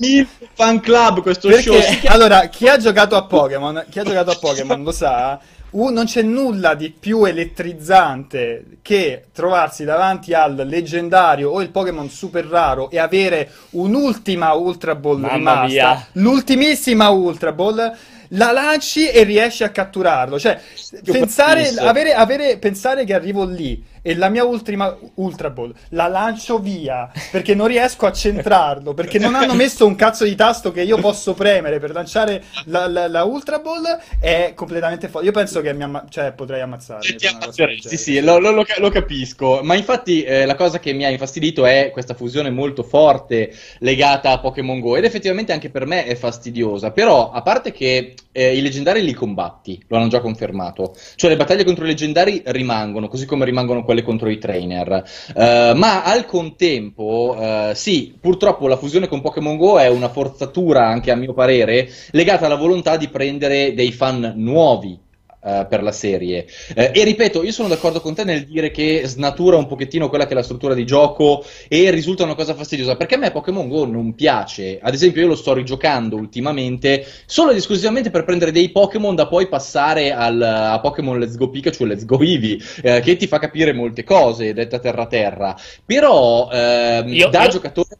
[0.00, 1.74] il fan club questo show.
[1.74, 5.38] Perché, chiama- allora, chi ha giocato a Pokémon, chi ha giocato a Pokémon lo sa,
[5.70, 12.08] uh, non c'è nulla di più elettrizzante che trovarsi davanti al leggendario o il Pokémon
[12.10, 16.06] super raro e avere un'ultima Ultra Ball Mamma rimasta, mia.
[16.12, 17.96] l'ultimissima Ultra Ball.
[18.32, 20.38] La lanci e riesci a catturarlo.
[20.38, 20.60] Cioè,
[21.02, 26.06] Io pensare, avere, avere- pensare che arrivo lì e la mia ultima Ultra Ball la
[26.06, 30.72] lancio via perché non riesco a centrarlo perché non hanno messo un cazzo di tasto
[30.72, 33.84] che io posso premere per lanciare la, la, la Ultra Ball
[34.20, 38.38] è completamente folle io penso che mi amma- cioè, potrei ammazzarmi ti ammazzeresti sì lo,
[38.38, 42.50] lo, lo, capisco ma infatti eh, la cosa che mi ha infastidito è questa fusione
[42.50, 47.42] molto forte legata a Pokémon Go ed effettivamente anche per me è fastidiosa però a
[47.42, 50.94] parte che eh, i leggendari li combatti lo hanno già confermato.
[51.16, 55.02] Cioè le battaglie contro i leggendari rimangono così come rimangono quelle contro i trainer.
[55.34, 60.86] Uh, ma al contempo, uh, sì, purtroppo la fusione con Pokémon Go è una forzatura,
[60.86, 65.06] anche a mio parere, legata alla volontà di prendere dei fan nuovi
[65.40, 66.46] uh, per la serie.
[66.74, 70.26] Uh, e ripeto, io sono d'accordo con te nel dire che snatura un pochettino quella
[70.26, 73.68] che è la struttura di gioco e risulta una cosa fastidiosa, perché a me Pokémon
[73.68, 74.78] Go non piace.
[74.80, 79.26] Ad esempio, io lo sto rigiocando ultimamente solo ed esclusivamente per prendere dei Pokémon da
[79.26, 83.26] poi passare al, a Pokémon Let's Go Pikachu e Let's Go Eevee, uh, che ti
[83.26, 85.56] fa capire molte cose, detta terra terra.
[85.84, 87.48] Però, ehm, io, da io...
[87.50, 87.96] giocatore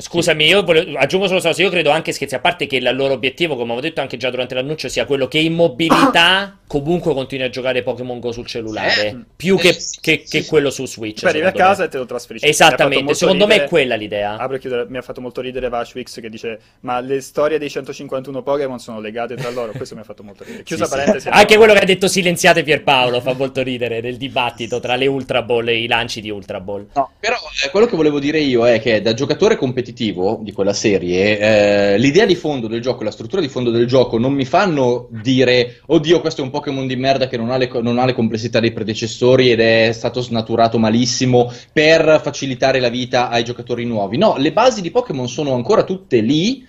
[0.00, 2.88] Scusami, io volevo, aggiungo solo una cosa, io credo anche scherzi a parte che il
[2.94, 7.12] loro obiettivo, come avevo detto anche già durante l'annuncio, sia quello che in mobilità comunque
[7.14, 10.46] continui a giocare Pokémon Go sul cellulare, eh, più che, eh, sì, che, sì, che
[10.46, 11.22] quello su Switch.
[11.22, 11.86] Beh, arrivi a casa me.
[11.86, 12.46] e te lo trasferisci.
[12.46, 14.36] Esattamente, secondo ridere, me è quella l'idea.
[14.36, 17.68] Apro e chiudo, mi ha fatto molto ridere Vashwix che dice, ma le storie dei
[17.68, 20.62] 151 Pokémon sono legate tra loro, questo mi ha fatto molto ridere.
[20.62, 21.28] Chiusa parentesi.
[21.28, 25.42] Anche quello che ha detto silenziate Pierpaolo fa molto ridere nel dibattito tra le Ultra
[25.42, 26.86] Ball e i lanci di Ultra Ball.
[26.94, 30.68] No, però eh, quello che volevo dire io è che da giocatore competitivo di quella
[30.68, 34.34] la serie, eh, l'idea di fondo del gioco, la struttura di fondo del gioco non
[34.34, 37.98] mi fanno dire, oddio, questo è un Pokémon di merda che non ha, le, non
[37.98, 43.44] ha le complessità dei predecessori ed è stato snaturato malissimo per facilitare la vita ai
[43.44, 44.18] giocatori nuovi.
[44.18, 46.66] No, le basi di Pokémon sono ancora tutte lì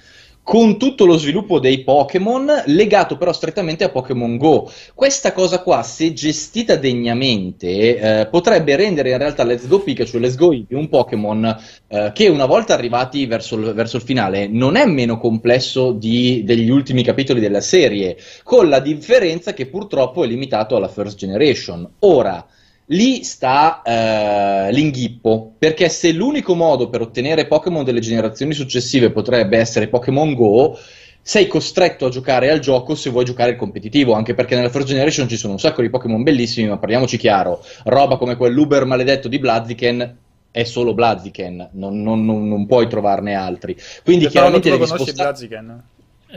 [0.50, 4.68] con tutto lo sviluppo dei Pokémon legato però strettamente a Pokémon Go.
[4.96, 10.20] Questa cosa qua, se gestita degnamente, eh, potrebbe rendere in realtà Let's Go Pikachu e
[10.20, 11.56] Let's Go Eevee un Pokémon
[11.88, 16.42] eh, che una volta arrivati verso il, verso il, finale non è meno complesso di,
[16.44, 21.88] degli ultimi capitoli della serie, con la differenza che purtroppo è limitato alla First Generation.
[22.00, 22.44] Ora,
[22.90, 29.58] lì sta eh, l'inghippo, perché se l'unico modo per ottenere Pokémon delle generazioni successive potrebbe
[29.58, 30.78] essere Pokémon Go,
[31.22, 34.88] sei costretto a giocare al gioco se vuoi giocare il competitivo, anche perché nella First
[34.88, 39.28] Generation ci sono un sacco di Pokémon bellissimi, ma parliamoci chiaro, roba come quell'Uber maledetto
[39.28, 40.18] di Blaziken
[40.52, 43.78] è solo Blaziken, non, non, non, non puoi trovarne altri.
[44.04, 45.14] Quindi Se chiaramente devi spostare...
[45.14, 45.84] Blaziken?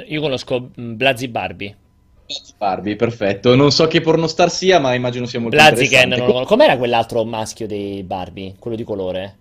[0.09, 1.77] Io conosco mm, Blazi Barbie.
[2.57, 3.55] Barbie, perfetto.
[3.55, 6.45] Non so che pornostar sia, ma immagino sia molto Blaziken, non lo...
[6.45, 8.55] Com'era quell'altro maschio dei Barbie?
[8.59, 9.37] Quello di colore?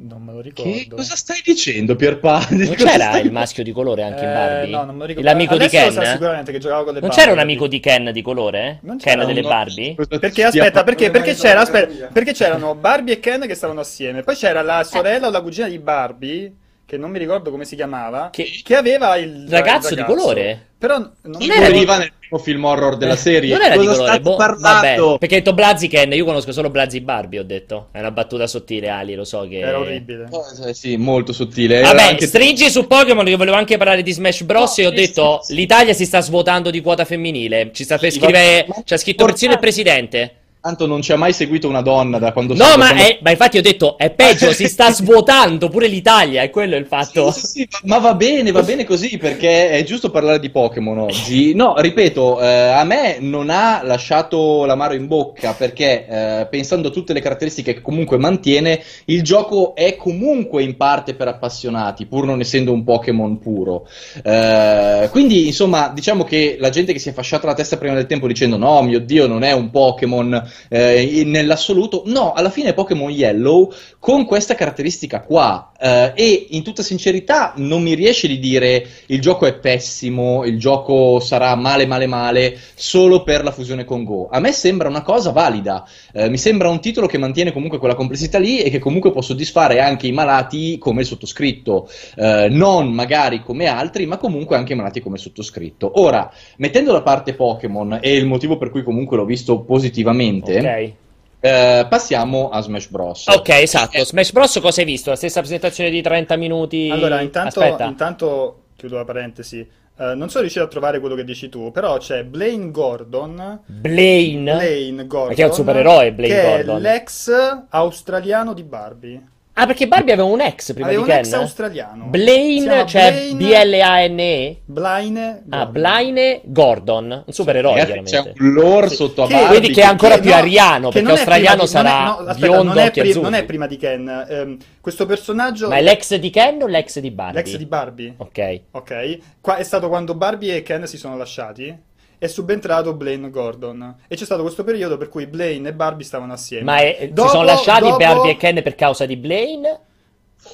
[0.00, 0.70] Non me lo ricordo.
[0.70, 2.46] Che cosa stai dicendo, Pierpaolo?
[2.50, 3.24] Non c'era stai...
[3.24, 4.70] il maschio di colore anche eh, in Barbie?
[4.70, 5.28] No, non me lo ricordo.
[5.28, 6.04] L'amico Adesso di Ken?
[6.04, 8.78] Sicuramente che giocava con le Non Barbie, c'era un amico di Ken di colore?
[8.82, 9.48] Non Ken delle no.
[9.48, 9.94] Barbie?
[9.94, 14.22] Perché aspetta, perché, perché, c'era, aspetta, perché c'erano Barbie e Ken che stavano assieme.
[14.22, 16.52] Poi c'era la sorella o la cugina di Barbie
[16.88, 20.02] che non mi ricordo come si chiamava, che, che aveva il ragazzo, il ragazzo, di
[20.04, 20.68] colore.
[20.78, 23.52] Però non, non era nel primo film horror della eh, serie.
[23.54, 27.02] Non era Cosa di colore, boh, vabbè, perché hai detto Blaziken, io conosco solo Blazi
[27.02, 27.88] Barbie, ho detto.
[27.92, 29.58] È una battuta sottile, Ali, lo so che...
[29.58, 30.28] Era orribile.
[30.30, 31.82] Oh, sì, molto sottile.
[31.82, 32.26] Vabbè, anche...
[32.26, 34.78] stringi su Pokémon, che volevo anche parlare di Smash Bros.
[34.78, 37.68] No, e ho detto, sì, l'Italia si sta svuotando di quota femminile.
[37.74, 38.66] Ci sta per scrivere...
[38.82, 40.36] C'è scritto persino il presidente.
[40.60, 43.02] Tanto non ci ha mai seguito una donna da quando No, ma, quando...
[43.02, 46.84] È, ma, infatti ho detto è peggio, si sta svuotando pure l'Italia, è quello il
[46.84, 47.30] fatto.
[47.30, 50.98] Sì, sì, sì, ma va bene, va bene così perché è giusto parlare di Pokémon
[50.98, 51.54] oggi.
[51.54, 56.90] No, ripeto, eh, a me non ha lasciato l'amaro in bocca perché eh, pensando a
[56.90, 62.24] tutte le caratteristiche che comunque mantiene, il gioco è comunque in parte per appassionati, pur
[62.24, 63.86] non essendo un Pokémon puro.
[64.24, 68.06] Eh, quindi, insomma, diciamo che la gente che si è fasciata la testa prima del
[68.06, 72.02] tempo dicendo no, mio Dio, non è un Pokémon eh, nell'assoluto.
[72.06, 77.82] No, alla fine Pokémon Yellow con questa caratteristica qua eh, e in tutta sincerità non
[77.82, 83.22] mi riesce di dire il gioco è pessimo, il gioco sarà male male male solo
[83.22, 84.28] per la fusione con Go.
[84.30, 87.94] A me sembra una cosa valida, eh, mi sembra un titolo che mantiene comunque quella
[87.94, 92.90] complessità lì e che comunque può soddisfare anche i malati come il sottoscritto, eh, non
[92.92, 96.00] magari come altri, ma comunque anche i malati come il sottoscritto.
[96.00, 100.92] Ora, mettendo da parte Pokémon e il motivo per cui comunque l'ho visto positivamente, ok.
[101.40, 103.26] Eh, passiamo a Smash Bros.
[103.28, 104.04] Ok, esatto.
[104.04, 104.58] Smash Bros.
[104.60, 105.10] cosa hai visto?
[105.10, 106.88] La stessa presentazione di 30 minuti?
[106.90, 109.66] Allora, intanto, intanto chiudo la parentesi.
[109.96, 113.62] Uh, non sono riuscito a trovare quello che dici tu, però c'è Blaine Gordon.
[113.66, 114.54] Blaine?
[114.54, 115.28] Blaine Gordon.
[115.28, 116.76] Perché è un supereroe, Blaine che Gordon.
[116.76, 117.30] È l'ex
[117.68, 119.22] australiano di Barbie.
[119.60, 121.24] Ah, perché Barbie aveva un ex prima Aveva di un Ken?
[121.24, 122.04] ex australiano.
[122.06, 124.56] Blaine, cioè Blaine- B-L-A-N-E?
[124.64, 125.42] Blaine.
[125.50, 128.42] Ah, Blaine Gordon, un supereroe Ragazzi, c'è chiaramente.
[128.42, 128.94] un lore Sì.
[128.94, 129.48] sotto a Che- Barbie.
[129.58, 132.16] Quindi che è ancora Che più no, ariano, perché australiano di- non è- sarà no,
[132.18, 134.26] aspetta, biondo, non è, pri- non è prima di Ken.
[134.28, 135.68] ehm, questo personaggio.
[135.68, 137.42] Ma è l'ex di Ken o l'ex di Barbie?
[137.42, 138.14] l'ex di Barbie.
[138.16, 138.60] Ok.
[138.70, 139.18] Ok.
[139.40, 141.76] Qua è stato quando Barbie e Ken si sono lasciati.
[142.18, 143.96] È subentrato Blaine Gordon.
[144.08, 146.64] E c'è stato questo periodo per cui Blaine e Barbie stavano assieme.
[146.64, 149.68] Ma è- Dopo- si sono lasciati dopo- Barbie e Ken per causa di Blaine?
[149.70, 149.76] E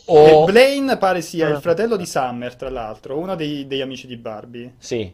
[0.07, 0.45] O...
[0.45, 1.51] Blaine pare sia Ah.
[1.51, 4.75] il fratello di Summer, tra l'altro, uno dei- degli amici di Barbie.
[4.79, 5.13] Sì.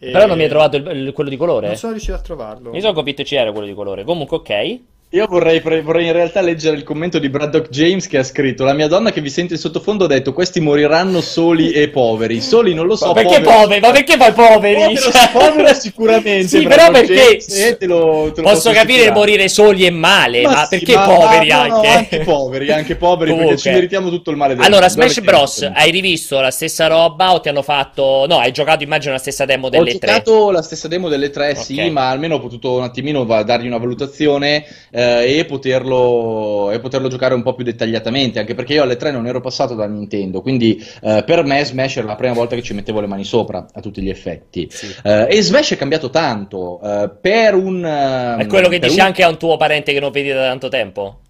[0.00, 1.66] E- Però non mi hai trovato il- il- quello di colore?
[1.68, 2.70] Non sono riuscito a trovarlo.
[2.70, 4.04] Mi sono convinto ci era quello di colore.
[4.04, 4.80] Comunque, ok.
[5.12, 8.74] Io vorrei, vorrei in realtà leggere il commento di Braddock James che ha scritto: La
[8.74, 12.42] mia donna che vi sente in sottofondo ha detto: Questi moriranno soli e poveri.
[12.42, 13.06] Soli non lo so.
[13.06, 13.80] Ma perché poveri?
[13.80, 14.98] Ma perché poi poveri?
[15.32, 16.48] Povero, Cioè- sicuramente.
[16.58, 19.18] Sì, Braddock però perché James, eh, te lo- te lo posso capire assicurare.
[19.18, 21.88] morire soli e male, ma, sì, perché ma- poveri ma- no, anche?
[21.88, 23.54] anche poveri, anche poveri, Comunque.
[23.54, 24.90] perché ci meritiamo tutto il male del Allora.
[24.90, 25.70] Smash Bros.
[25.72, 28.26] hai rivisto la stessa roba o ti hanno fatto...
[28.28, 30.12] No, hai giocato immagino la stessa demo Ho delle tre.
[30.12, 31.88] giocato la stessa demo delle tre, sì, Ok.
[31.92, 34.66] ma almeno ho potuto un attimino dargli una valutazione
[34.98, 39.12] eh, e, poterlo, e poterlo giocare un po' più dettagliatamente, anche perché io alle tre
[39.12, 42.62] non ero passato da Nintendo, quindi eh, per me Smash era la prima volta che
[42.62, 44.66] ci mettevo le mani sopra, a tutti gli effetti.
[44.70, 44.92] Sì.
[45.04, 47.84] Eh, e Smash è cambiato tanto, eh, per un...
[47.84, 50.48] ehm, È quello che dici un- anche a un tuo parente che non vedi da
[50.48, 51.20] tanto tempo?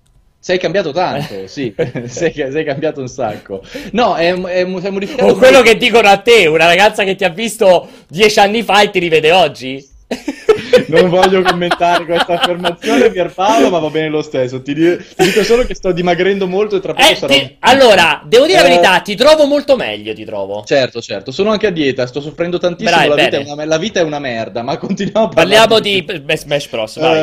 [0.41, 1.75] Sei cambiato tanto, sì,
[2.07, 3.61] sei, sei cambiato un sacco.
[3.93, 5.33] No, è, è, è modificato...
[5.33, 8.81] O quello che dicono a te, una ragazza che ti ha visto dieci anni fa
[8.83, 9.97] e ti rivede oggi?
[10.89, 14.63] Non voglio commentare questa affermazione, Pierpaolo, ma va bene lo stesso.
[14.63, 17.33] Ti, di- ti dico solo che sto dimagrendo molto e tra poco Eh, sarò.
[17.35, 20.65] ti- Allora, devo dire la Eh, verità, ti trovo molto meglio, ti trovo.
[20.65, 22.91] Certo, certo, sono anche a dieta, sto soffrendo tantissimo.
[22.97, 25.67] Bravi, la, vita una, la vita è una merda, ma continuiamo a parlare.
[25.67, 27.17] Parliamo di Smash Bros, vai.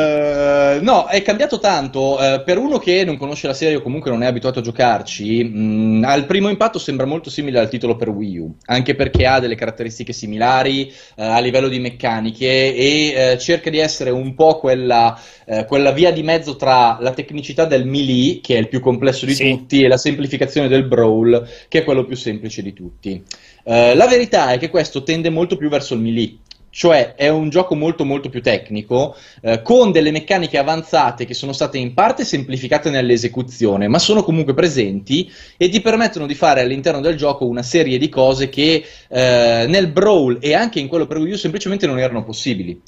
[0.76, 2.18] Eh, no, è cambiato tanto.
[2.20, 5.42] eh, per uno che non conosce la serie o comunque non è abituato a giocarci,
[5.44, 9.40] mh, al primo impatto sembra molto simile al titolo per Wii U, anche perché ha
[9.40, 14.58] delle caratteristiche similari eh, a livello di meccaniche e eh, cerca di essere un po'
[14.58, 18.80] quella, eh, quella via di mezzo tra la tecnicità del melee, che è il più
[18.80, 19.50] complesso di Sì.
[19.50, 23.22] tutti, e la semplificazione del brawl, che è quello più semplice di tutti.
[23.64, 26.36] Eh, la verità è che questo tende molto più verso il melee.
[26.76, 31.54] Cioè è un gioco molto molto più tecnico, eh, con delle meccaniche avanzate che sono
[31.54, 37.00] state in parte semplificate nell'esecuzione, ma sono comunque presenti e ti permettono di fare all'interno
[37.00, 41.16] del gioco una serie di cose che eh, nel Brawl e anche in quello per
[41.16, 42.78] Wii U semplicemente non erano possibili.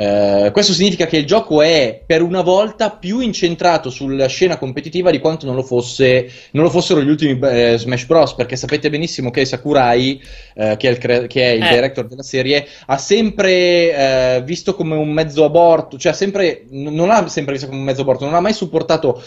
[0.00, 5.10] Eh, questo significa che il gioco è per una volta più incentrato sulla scena competitiva
[5.10, 8.34] di quanto non lo, fosse, non lo fossero gli ultimi eh, Smash Bros.
[8.34, 10.22] Perché sapete benissimo che Sakurai,
[10.54, 11.68] eh, che è il, cre- che è il Eh.
[11.74, 17.10] director della serie, ha sempre eh, visto come un mezzo aborto, cioè sempre, n- non
[17.10, 19.20] ha sempre visto come un mezzo aborto, non ha mai supportato.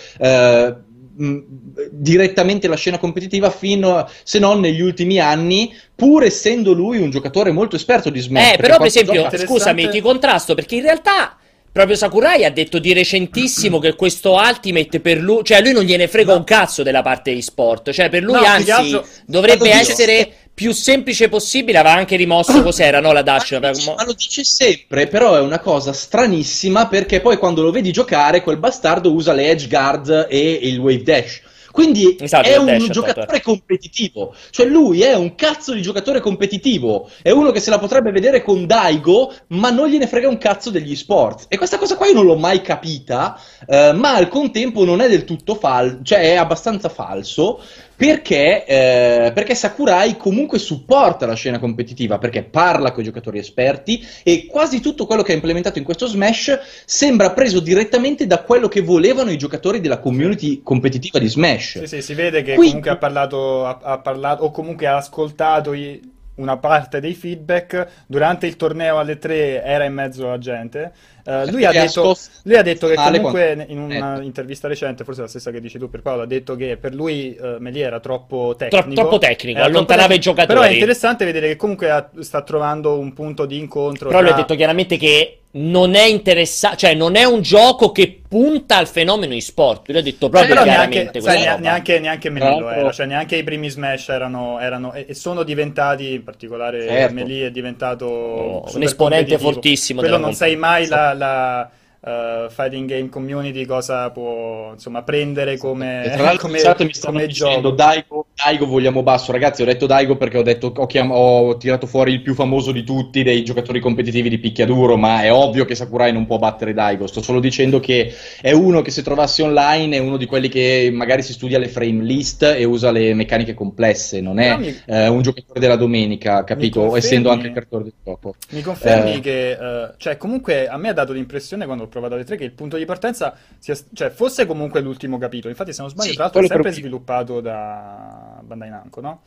[1.20, 1.43] Eh, mh,
[1.91, 7.09] direttamente la scena competitiva fino a, se non negli ultimi anni pur essendo lui un
[7.09, 9.59] giocatore molto esperto di Smash Eh, però per esempio, gioca- Interessante.
[9.59, 11.36] scusami, ti contrasto perché in realtà
[11.72, 15.84] proprio Sakurai ha detto di recentissimo che questo Ultimate per lui, cioè a lui non
[15.84, 16.39] gliene frega No.
[16.39, 20.72] un cazzo della parte di sport, cioè per lui No, anzi altro- dovrebbe essere più
[20.74, 25.08] semplice possibile, aveva anche rimosso cos'era, no, la dash, Ma dice, ma lo dice sempre,
[25.08, 29.49] però è una cosa stranissima perché poi quando lo vedi giocare quel bastardo usa le
[29.49, 31.41] edge guard e il wave dash.
[31.72, 33.41] Quindi Esatto, è un dash, giocatore esatto.
[33.43, 38.12] competitivo, cioè lui è un cazzo di giocatore competitivo, è uno che se la potrebbe
[38.12, 41.45] vedere con Daigo, ma non gliene frega un cazzo degli sport.
[41.47, 45.08] E questa cosa qua io non l'ho mai capita, eh, ma al contempo non è
[45.08, 47.62] del tutto falso, cioè è abbastanza falso,
[48.08, 54.04] perché, eh, perché Sakurai comunque supporta la scena competitiva, perché parla con i giocatori esperti
[54.24, 58.68] e quasi tutto quello che ha implementato in questo Smash sembra preso direttamente da quello
[58.68, 61.78] che volevano i giocatori della community competitiva di Smash.
[61.82, 64.95] Sì, sì, si vede che Quindi- comunque ha parlato, ha, ha parlato o comunque ha
[64.95, 66.02] ascoltato i-
[66.34, 70.91] una parte dei feedback durante il torneo alle 3 era in mezzo alla gente.
[71.24, 73.99] Eh, lui, ha detto, lui ha detto che comunque in Eh.
[74.01, 77.36] un'intervista recente, forse la stessa che dici tu per Paolo, ha detto che per lui
[77.36, 78.84] eh, Melie era troppo tecnico.
[78.84, 80.59] Tro- troppo tecnico, allontanava troppo i giocatori.
[80.59, 84.07] Però è interessante vedere che comunque ha- sta trovando un punto di incontro.
[84.07, 87.91] Però lui ha tra- detto chiaramente che non è interessato, cioè non è un gioco
[87.91, 89.89] che punta al fenomeno e-sport.
[89.89, 92.91] Lui ha detto proprio Però chiaramente neanche, sai, neanche, neanche Tra Melee lo l'altro- era,
[92.93, 97.13] cioè neanche i primi Smash erano, erano- e e sono diventati, in particolare Certo.
[97.13, 101.72] Melee è diventato Oh, un esponente fortissimo Quello non sai mai la, la,
[102.04, 106.93] eh, fighting game community cosa può insomma prendere come, E tra l'altro come, chat mi
[106.93, 107.76] stanno come dicendo gioco.
[107.76, 109.62] Daigo, Daigo vogliamo basso, ragazzi.
[109.62, 112.84] Ho detto Daigo perché ho, detto, ho, chiam- ho tirato fuori il più famoso di
[112.84, 114.97] tutti dei giocatori competitivi di picchiaduro.
[114.97, 117.06] Ma è ovvio che Sakurai non può battere Daigo.
[117.06, 120.89] Sto solo dicendo che è uno che se trovassi online è uno di quelli che
[120.91, 124.22] magari si studia le frame list e usa le meccaniche complesse.
[124.22, 124.76] Non è mi...
[124.86, 126.95] eh, un giocatore della domenica, capito?
[126.95, 128.36] Essendo anche il creatore del gioco.
[128.49, 129.20] Mi confermi eh...
[129.20, 132.44] che, uh, cioè, comunque a me ha dato l'impressione quando ho provato le tre che
[132.46, 135.50] il punto di partenza sia, cioè, fosse comunque l'ultimo capitolo.
[135.52, 139.22] Infatti, se non sbaglio, Sì, tra l'altro è sempre proprio- sviluppato da Bandai Namco, no?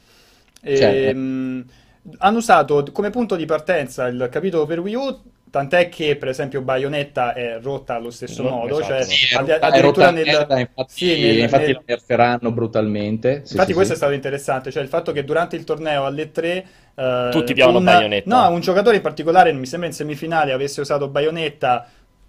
[0.62, 1.18] E, Certo.
[1.18, 1.64] mh,
[2.18, 6.62] hanno usato come punto di partenza il capitolo per Wii U, tant'è che per esempio
[6.62, 8.94] Bayonetta è rotta allo stesso No, modo, esatto.
[8.94, 10.24] cioè Sì, è addirittura nel...
[10.26, 13.42] merda, infatti, sì, nel- infatti nel- la nerferanno brutalmente.
[13.44, 13.92] Sì, Infatti sì, questo sì.
[13.92, 17.78] è stato interessante, cioè il fatto che durante il torneo alle 3 eh, Tutti piavano
[17.78, 18.28] un, Bayonetta.
[18.48, 21.86] No, un giocatore in particolare, mi sembra in semifinale, avesse usato Bayonetta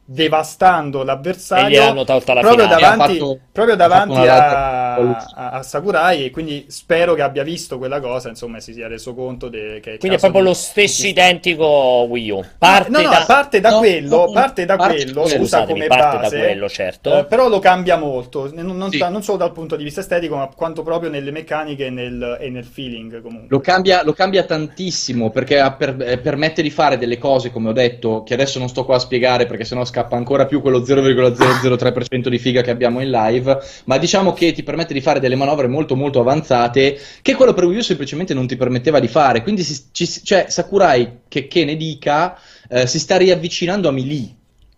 [0.08, 7.24] devastando l'avversario proprio davanti, fatto- proprio davanti a, a- a Sakurai e quindi spero che
[7.24, 10.41] abbia visto quella cosa, insomma, si sia reso conto de- che è Quindi è proprio
[10.41, 11.66] di- lo stesso identico
[12.08, 12.43] Wii U.
[12.60, 13.24] Parte no, no, da...
[13.26, 16.70] parte da No, quello, no, parte da parte- quello, scusa come parte base, da quello,
[16.70, 17.18] certo.
[17.20, 18.99] eh, però lo cambia molto, non, non Sì.
[18.99, 22.49] non solo dal punto di vista estetico, ma quanto proprio nelle meccaniche e nel, e
[22.51, 23.47] nel feeling comunque.
[23.49, 27.74] Lo cambia, lo cambia tantissimo perché per- eh, permette di fare delle cose, come ho
[27.74, 32.28] detto, che adesso non sto qua a spiegare perché sennò scappa ancora più quello 0,003%
[32.28, 35.68] di figa che abbiamo in live, ma diciamo che ti permette di fare delle manovre
[35.68, 39.41] molto molto avanzate che quello per Wii U semplicemente non ti permetteva di fare.
[39.41, 42.38] Quindi si- ci- cioè, Sakurai, che, che ne dica,
[42.70, 44.36] eh, si sta riavvicinando a Melee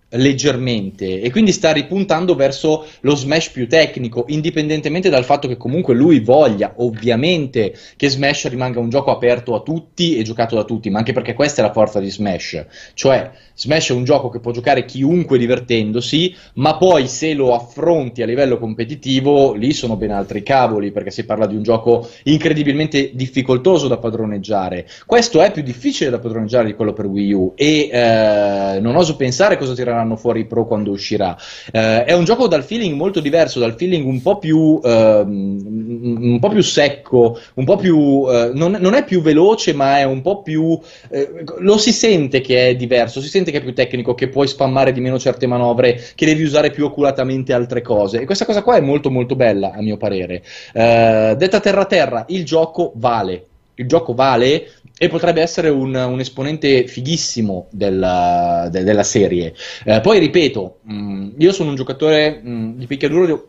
[0.09, 5.95] leggermente e quindi sta ripuntando verso lo smash più tecnico indipendentemente dal fatto che comunque
[5.95, 10.89] lui voglia ovviamente che smash rimanga un gioco aperto a tutti e giocato da tutti
[10.89, 12.65] ma anche perché questa è la forza di smash.
[12.93, 18.21] Cioè smash è un gioco che può giocare chiunque divertendosi ma poi se lo affronti
[18.21, 23.11] a livello competitivo lì sono ben altri cavoli perché si parla di un gioco incredibilmente
[23.13, 24.87] difficoltoso da padroneggiare.
[25.05, 29.17] Questo è più difficile da padroneggiare di quello per Wii U e eh, non oso
[29.17, 31.35] pensare cosa tireranno fuori i pro quando uscirà.
[31.71, 36.39] Eh, è un gioco dal feeling molto diverso, dal feeling un po' più, ehm, un
[36.39, 38.25] po' più secco, un po' più...
[38.29, 40.79] eh, non, non è più veloce ma è un po' più...
[41.09, 44.47] eh, lo si sente che è diverso, si sente che è più tecnico, che puoi
[44.47, 48.21] spammare di meno certe manovre, che devi usare più oculatamente altre cose.
[48.21, 50.43] E questa cosa qua è molto molto bella a mio parere.
[50.73, 53.45] Eh, detta terra terra, il gioco vale.
[53.79, 59.53] Il gioco vale e potrebbe essere un, un esponente fighissimo della, de- della serie.
[59.85, 63.39] Eh, poi ripeto, mh, io sono un giocatore mh, di picchiaduro, di-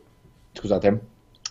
[0.53, 1.01] scusate,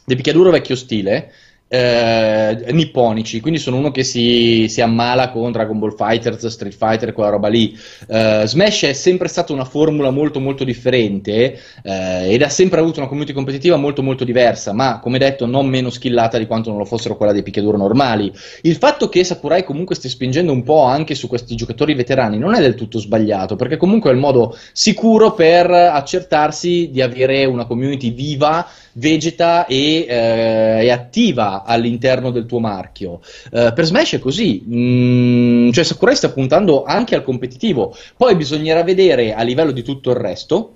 [0.06, 1.32] di picchiaduro vecchio stile.
[1.70, 7.11] Eh, nipponici, quindi sono uno che si, si ammala con Dragon Ball Fighters, Street Fighter,
[7.13, 7.78] quella roba lì.
[8.07, 12.99] Eh, Smash è sempre stata una formula molto molto differente eh, ed ha sempre avuto
[12.99, 16.78] una community competitiva molto molto diversa, ma come detto non meno skillata di quanto non
[16.80, 18.32] lo fossero quella dei picchiaduro normali.
[18.61, 22.53] Il fatto che Sakurai comunque stia spingendo un po' anche su questi giocatori veterani non
[22.53, 27.65] è del tutto sbagliato, perché comunque è il modo sicuro per accertarsi di avere una
[27.65, 28.68] community viva,
[28.98, 33.22] vegeta e, eh, e attiva all'interno del tuo marchio.
[33.52, 38.84] Eh, per Smash è così, Mm, cioè Sakurai sta puntando anche al competitivo, poi bisognerà
[38.84, 40.76] vedere a livello di tutto il resto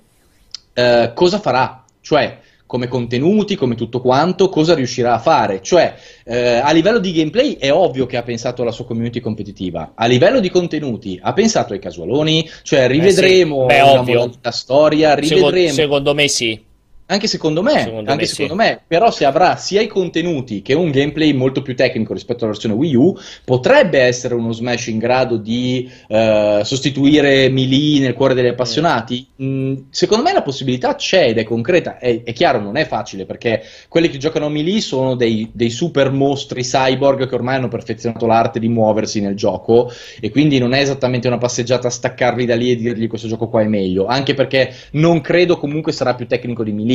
[0.74, 5.60] eh, cosa farà, cioè come contenuti, come tutto quanto, cosa riuscirà a fare.
[5.60, 5.94] Cioè,
[6.24, 9.92] eh, a livello di gameplay è ovvio che ha pensato alla sua community competitiva.
[9.94, 14.14] A livello di contenuti ha pensato ai casualoni, cioè rivedremo Beh, una ovvio.
[14.20, 16.70] modalità storia, Secondo, rivedremo secondo me sì.
[17.06, 18.68] Anche secondo me, Secondo anche me secondo sì.
[18.68, 22.52] me, però se avrà sia i contenuti che un gameplay molto più tecnico rispetto alla
[22.52, 28.34] versione Wii U, potrebbe essere uno Smash in grado di eh, sostituire Melee nel cuore
[28.34, 29.26] degli appassionati.
[29.42, 31.98] Mm, secondo me la possibilità c'è ed è concreta.
[31.98, 35.70] È, è chiaro, non è facile perché quelli che giocano a Melee sono dei, dei
[35.70, 39.90] super mostri cyborg che ormai hanno perfezionato l'arte di muoversi nel gioco
[40.20, 43.60] e quindi non è esattamente una passeggiata staccarli da lì e dirgli questo gioco qua
[43.60, 46.91] è meglio, anche perché non credo comunque sarà più tecnico di Melee.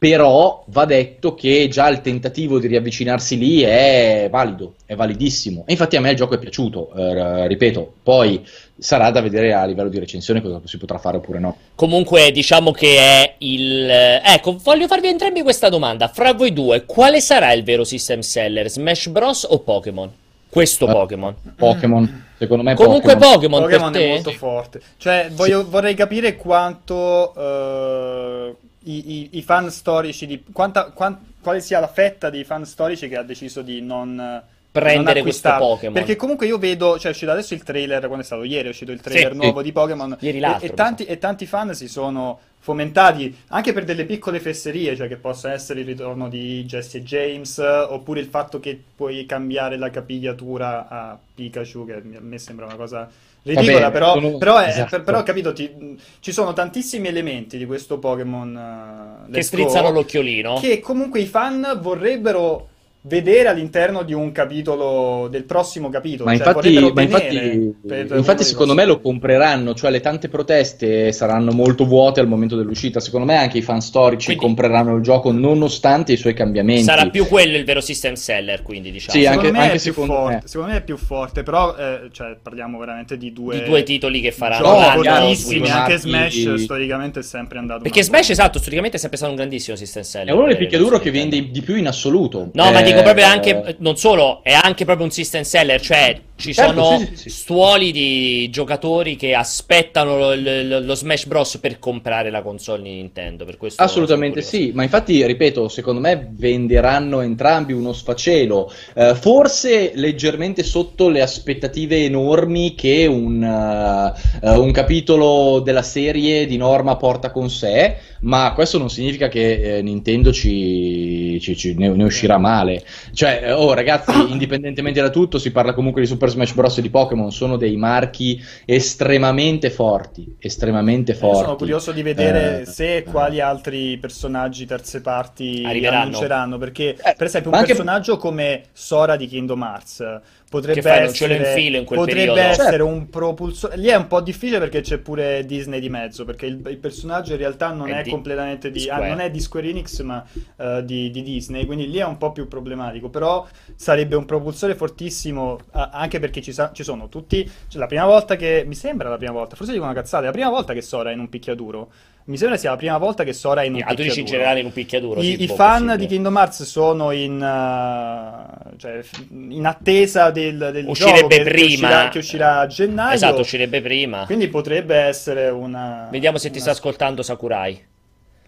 [0.00, 5.64] Però va detto che già il tentativo di riavvicinarsi lì è valido, è validissimo.
[5.66, 8.40] E infatti a me il gioco è piaciuto, eh, ripeto, poi
[8.78, 11.54] sarà da vedere a livello di recensione cosa si potrà fare oppure no.
[11.74, 13.90] Comunque, diciamo che è il.
[14.24, 16.08] Ecco, voglio farvi entrambi questa domanda.
[16.08, 18.70] Fra voi due, quale sarà il vero system seller?
[18.70, 19.46] Smash Bros.
[19.50, 20.10] o Pokémon?
[20.48, 21.34] Questo Eh, Pokémon.
[21.56, 23.34] Pokémon, secondo me Comunque, Pokémon.
[23.34, 24.80] Pokémon, Pokémon per è molto forte.
[24.96, 28.54] Cioè, voglio- vorrei capire quanto eh,
[28.84, 33.08] i, i- i fan storici di quanta, quan- quale sia la fetta dei fan storici
[33.08, 35.52] che ha deciso di non prendere questo.
[35.58, 35.92] Pokémon.
[35.94, 38.70] Perché comunque io vedo, cioè è uscito adesso il trailer, quando è stato ieri, è
[38.70, 39.36] uscito il trailer Sì.
[39.38, 40.16] nuovo di Pokémon.
[40.20, 44.94] Ieri e, e tanti, e tanti fan si sono fomentati anche per delle piccole fesserie,
[44.94, 49.24] cioè che possa essere il ritorno di Jesse e James, oppure il fatto che puoi
[49.26, 53.10] cambiare la capigliatura a Pikachu, che a me sembra una cosa
[53.42, 54.90] ridicola, Vabbè, però, sono- però, è- esatto.
[54.90, 60.58] per- però, capito, ti- ci sono tantissimi elementi di questo Pokémon eh, che strizzano l'occhiolino.
[60.60, 62.68] che comunque i fan vorrebbero
[63.02, 66.28] vedere all'interno di un capitolo del prossimo capitolo.
[66.30, 71.10] Ma cioè infatti, ma tenere infatti, infatti secondo me lo compreranno, cioè le tante proteste
[71.12, 73.00] saranno molto vuote al momento dell'uscita.
[73.00, 76.82] Secondo me anche i fan storici Quindi- compreranno il gioco nonostante i suoi cambiamenti.
[76.82, 79.12] Sarà più quello il vero system seller, quindi diciamo.
[79.18, 80.42] Sì, Secondo anche- me anche è più secondo forte, me.
[80.44, 84.20] secondo me è più forte, però eh, cioè, parliamo veramente di due, Di due titoli
[84.20, 84.66] che faranno
[85.02, 89.32] fortissimi, sui anche Smash storicamente è sempre andato Perché Smash, esatto, storicamente è sempre stato
[89.32, 90.34] un grandissimo system seller.
[90.34, 92.50] È uno dei picchiaduro che vende di più in assoluto.
[92.52, 96.20] No, ma Eh, dico proprio anche, non solo, è anche proprio un system seller, cioè
[96.36, 101.58] ci Certo, sono sì, sì, stuoli di giocatori che aspettano lo, lo- lo Smash Bros.
[101.58, 103.44] per comprare la console di Nintendo.
[103.44, 109.92] Per questo Assolutamente sì, ma infatti, ripeto, secondo me venderanno entrambi uno sfacelo, Eh, forse
[109.94, 114.12] leggermente sotto le aspettative enormi che un, eh,
[114.46, 119.78] eh, un capitolo della serie di norma porta con sé, ma questo non significa che
[119.78, 122.79] eh, Nintendo ci, ci- ci- ne, ne uscirà male.
[123.12, 126.78] Cioè, eh, oh ragazzi, indipendentemente da tutto, si parla comunque di Super Smash Bros.
[126.78, 131.42] e di Pokémon, sono dei marchi estremamente forti, estremamente Io forti.
[131.44, 136.02] sono curioso di vedere Eh, se e quali altri personaggi terze parti Arriveranno.
[136.02, 136.58] annunceranno.
[136.58, 140.20] Perché, Eh, per esempio, un anche- personaggio come Sora di Kingdom Hearts
[140.50, 142.86] potrebbe Che fai, essere, potrebbe essere Certo.
[142.86, 143.76] un propulsore.
[143.76, 146.24] Lì è un po' difficile perché c'è pure Disney di mezzo.
[146.24, 149.08] Perché il, il personaggio in realtà non È è, di- completamente di, di ah, Square.
[149.10, 150.24] non è di Square Enix, ma
[150.56, 151.66] eh, di, di Disney.
[151.66, 152.68] Quindi lì è un po' più problematico.
[153.10, 155.58] Però sarebbe un propulsore fortissimo.
[155.72, 157.48] a- anche perché ci, sa- ci sono tutti.
[157.68, 160.26] cioè, la prima volta che mi sembra la prima volta, forse dico una cazzata, è
[160.26, 161.88] la prima volta che Sora è in un picchiaduro.
[162.24, 164.24] Mi sembra sia la prima volta che Sora è in un Ah, tu dici in
[164.26, 164.30] picchiaduro.
[164.36, 165.20] generale in un picchiaduro.
[165.20, 165.96] I, sì, i fan possibile.
[165.96, 169.00] di Kingdom Hearts sono in, uh, cioè,
[169.30, 171.66] in attesa del, del Uscirebbe che, che prima.
[171.88, 173.14] uscirà, che uscirà a gennaio.
[173.14, 174.26] Esatto, uscirebbe prima.
[174.26, 176.08] Quindi potrebbe essere una.
[176.10, 177.86] Vediamo se ti una- sta ascoltando Sakurai.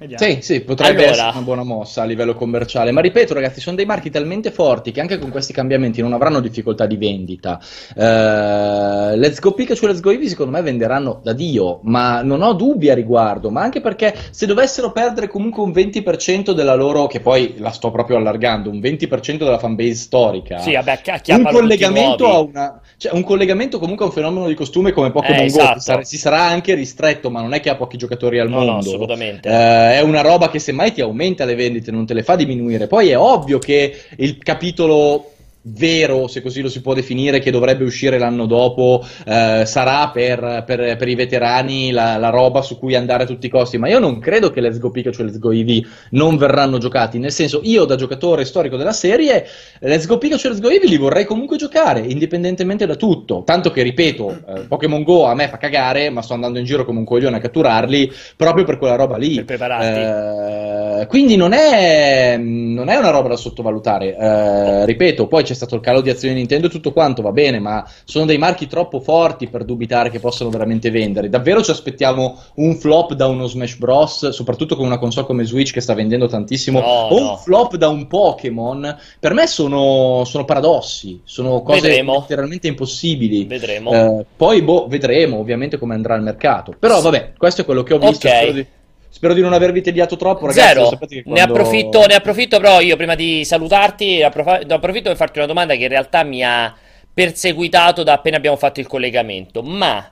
[0.03, 0.25] Vediamo.
[0.25, 1.13] Sì, sì, potrebbe Allora.
[1.13, 4.91] essere una buona mossa a livello commerciale, ma ripeto ragazzi, sono dei marchi talmente forti
[4.91, 7.61] che anche con questi cambiamenti non avranno difficoltà di vendita.
[7.97, 12.43] Eh, Let's Go Pikachu e Let's Go Eevee secondo me venderanno da Dio, ma non
[12.43, 17.07] ho dubbi a riguardo, ma anche perché se dovessero perdere comunque un 20% della loro,
[17.07, 22.29] che poi la sto proprio allargando, un 20% della fanbase storica, Sì, vabbè, un collegamento
[22.29, 25.59] a una cioè un collegamento comunque a un fenomeno di costume come Pokémon Eh, Go
[25.59, 25.81] esatto.
[25.81, 28.65] sar- si sarà anche ristretto ma non è che ha pochi giocatori al No, no,
[28.67, 29.49] mondo assolutamente.
[29.49, 32.87] Eh, è una roba che semmai ti aumenta le vendite non te le fa diminuire.
[32.87, 35.33] Poi è ovvio che il capitolo
[35.63, 40.65] vero, se così lo si può definire, che dovrebbe uscire l'anno dopo, eh, sarà per,
[40.67, 43.79] per- per i veterani la, la roba su cui andare a tutti i costi.
[43.79, 47.19] Ma io non credo che Let's Go Pikachu e Let's Go Eevee non verranno giocati.
[47.19, 49.47] Nel senso, io da giocatore storico della serie,
[49.81, 53.43] Let's Go Pikachu e Let's Go Eevee li vorrei comunque giocare, indipendentemente da tutto.
[53.45, 56.85] Tanto che, ripeto, eh, Pokémon Go a me fa cagare, ma sto andando in giro
[56.85, 59.37] come un coglione a catturarli proprio per quella roba lì.
[59.37, 60.01] Per prepararti.
[60.01, 64.17] Eh, quindi non è, non è una roba da sottovalutare.
[64.17, 67.59] Eh, ripeto, poi c'è stato il calo di azioni Nintendo e tutto quanto, va bene,
[67.59, 71.29] ma sono dei marchi troppo forti per dubitare che possano veramente vendere.
[71.29, 75.73] Davvero ci aspettiamo un flop da uno Smash Bros, soprattutto con una console come Switch
[75.73, 77.31] che sta vendendo tantissimo, No, o no.
[77.31, 78.97] un flop da un Pokémon?
[79.19, 82.19] Per me sono, sono paradossi, sono cose Vedremo.
[82.21, 83.45] letteralmente impossibili.
[83.45, 83.93] Vedremo.
[83.93, 86.75] Eh, poi boh, vedremo ovviamente come andrà il mercato.
[86.79, 88.29] Però vabbè, questo è quello che ho visto.
[88.29, 88.67] Ok.
[89.15, 90.69] Spero, di, non avervi tediato troppo, ragazzi.
[90.69, 95.09] Zero, che ne, quando- approfitto, ne approfitto però io prima di salutarti, approf- ne approfitto
[95.09, 96.75] per farti una domanda che in realtà mi ha
[97.13, 99.63] perseguitato da appena abbiamo fatto il collegamento.
[99.63, 100.11] Ma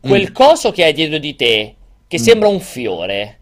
[0.00, 0.32] quel Mm.
[0.32, 1.74] coso che hai dietro di te,
[2.08, 2.22] che Mm.
[2.22, 3.38] sembra un fiore,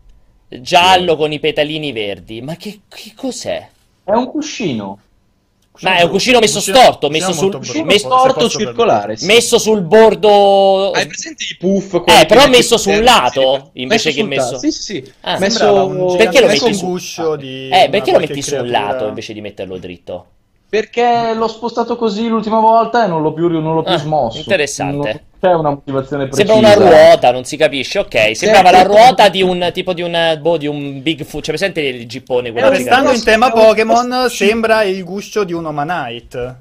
[0.49, 3.69] giallo con i petalini verdi, ma che, che cos'è?
[4.03, 4.99] È un cuscino.
[5.81, 9.16] Ma è un cuscino messo Cuscino- storto, messo sul, messo, storto circolare.
[9.16, 9.26] sì.
[9.26, 10.91] messo sul bordo...
[10.91, 12.03] Hai presente i puff?
[12.07, 14.59] Eh, però messo su un eh, lato, sì, invece che sul messo-.
[14.59, 15.12] Sì, sì, sì.
[15.22, 16.14] Ah, messo...
[16.16, 18.93] Perché lo gigantesco metti su- guscio di Eh, perché lo metti su un creatura.
[18.93, 20.26] lato invece di metterlo dritto?
[20.68, 24.39] Perché l'ho spostato così l'ultima volta e non l'ho più, non l'ho più Ah, smosso.
[24.39, 25.24] interessante.
[25.41, 26.53] C'è una motivazione precisa.
[26.53, 28.36] Sembra una ruota, non si capisce, ok.
[28.36, 31.43] Sembrava la ruota di un tipo di un boh, di un Bigfoot.
[31.43, 35.66] C'è presente il gippone quello Eh, restando in tema Pokémon, sembra il guscio di un
[35.66, 36.57] Omanite.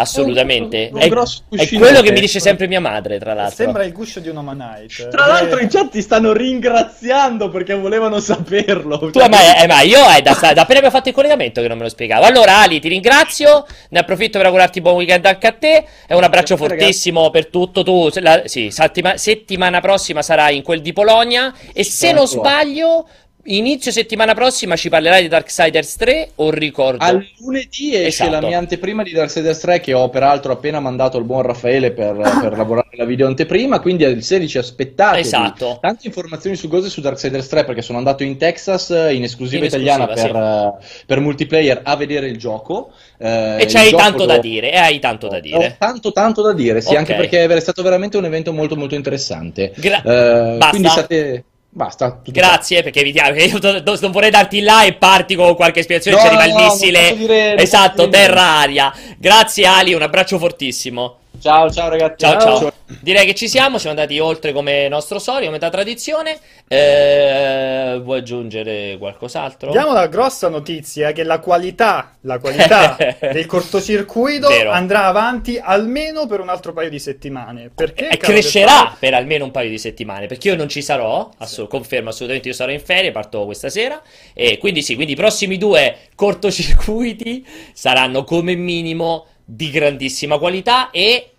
[0.00, 0.88] Assolutamente.
[0.88, 3.34] È un- un È, grosso è cuscino quello che mi dice sempre mia madre, tra
[3.34, 3.54] l'altro.
[3.56, 5.08] Sembra il guscio di un Omanite.
[5.08, 9.10] Tra l'altro Eh, in chat ti stanno ringraziando perché volevano saperlo.
[9.10, 11.68] Tu, eh, ma, eh, ma io è da, da appena abbiamo fatto il collegamento che
[11.68, 12.24] non me lo spiegavo.
[12.24, 13.66] Allora, Ali, ti ringrazio.
[13.90, 15.84] Ne approfitto per augurarti buon weekend anche a te.
[16.06, 17.82] E un abbraccio Grazie, fortissimo per tutto.
[17.82, 21.52] Tu, la- sì, settima- settimana prossima sarai in quel di Polonia.
[21.72, 23.06] E se non sbaglio,
[23.44, 27.02] inizio settimana prossima ci parlerai di Darksiders 3 o ricordo?
[27.04, 28.30] Al lunedì esce Esatto.
[28.30, 32.16] la mia anteprima di Darksiders 3 che ho peraltro appena mandato al buon Raffaele per,
[32.40, 35.78] per lavorare la video anteprima, quindi al 16 aspettate Esatto.
[35.80, 39.62] tante informazioni su cose su Darksiders 3 perché sono andato in Texas eh, in esclusiva
[39.62, 40.38] In italiana esclusiva,
[40.78, 42.92] per, eh, per multiplayer a vedere il gioco.
[43.18, 44.70] eh, E c'hai tanto da dire.
[44.72, 45.76] E hai tanto da dire.
[45.78, 46.96] tanto tanto da dire, sì, Ok.
[46.98, 49.72] anche perché è stato veramente un evento molto molto interessante.
[49.76, 50.68] Gra- Eh, Basta?
[50.70, 51.44] Quindi state...
[51.72, 52.10] Basta.
[52.22, 52.48] tutto qua.
[52.48, 53.34] Grazie, perché evitiamo.
[53.40, 56.16] Io do- do- non vorrei darti là e parti con qualche spiegazione.
[56.16, 57.16] No, ci arriva no, il missile.
[57.16, 58.92] dire- esatto, terra-aria.
[59.18, 59.94] Grazie, Ali.
[59.94, 61.19] Un abbraccio fortissimo.
[61.38, 62.16] Ciao ciao ragazzi.
[62.18, 62.72] Ciao, ciao.
[63.00, 63.78] Direi che ci siamo.
[63.78, 66.38] Siamo andati oltre come nostro solito, come da tradizione.
[66.68, 69.70] Eh, vuoi aggiungere qualcos'altro?
[69.70, 72.96] Diamo la grossa notizia che la qualità, la qualità
[73.32, 74.70] del cortocircuito Vero.
[74.70, 77.70] andrà avanti almeno per un altro paio di settimane.
[77.74, 78.10] Perché?
[78.10, 78.96] E caro crescerà Gaetano?
[78.98, 82.54] per almeno un paio di settimane perché io non ci sarò, assu- confermo assolutamente io
[82.54, 84.00] sarò in ferie, parto questa sera
[84.34, 91.30] e quindi sì, quindi i prossimi due cortocircuiti saranno come minimo di grandissima qualità e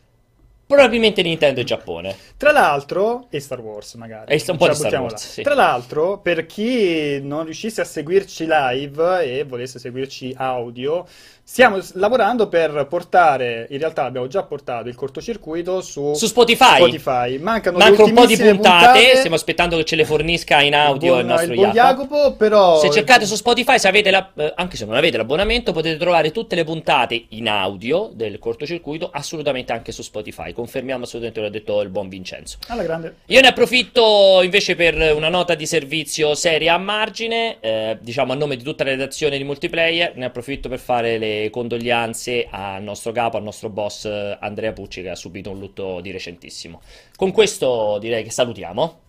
[0.65, 2.15] probabilmente Nintendo e Giappone.
[2.37, 4.33] Tra l'altro, e Star Wars magari.
[4.33, 5.41] E un po' di la Star Wars, sì.
[5.41, 11.05] Tra l'altro, per chi non riuscisse a seguirci live e volesse seguirci audio,
[11.51, 16.77] stiamo lavorando per portare, in realtà abbiamo già portato il cortocircuito su, Su Spotify.
[16.77, 17.37] Spotify.
[17.39, 21.17] Mancano Manca un po' di ultimissime puntate, stiamo aspettando che ce le fornisca in audio
[21.19, 22.13] il, buon- nostro buon Jacopo.
[22.15, 25.73] Jacopo, però Se cercate su Spotify, se avete la- eh, anche se non avete l'abbonamento,
[25.73, 30.53] potete trovare tutte le puntate in audio del cortocircuito, assolutamente anche su Spotify.
[30.53, 32.59] Confermiamo assolutamente, l'ha detto il buon Vincenzo.
[32.69, 33.15] alla grande.
[33.25, 38.35] Io ne approfitto invece per una nota di servizio seria a margine, eh, diciamo a
[38.37, 43.11] nome di tutta la redazione di multiplayer, ne approfitto per fare le condoglianze al nostro
[43.11, 46.81] capo, al nostro boss eh, Andrea Pucci che ha subito un lutto di recentissimo.
[47.15, 48.99] Con questo direi che salutiamo.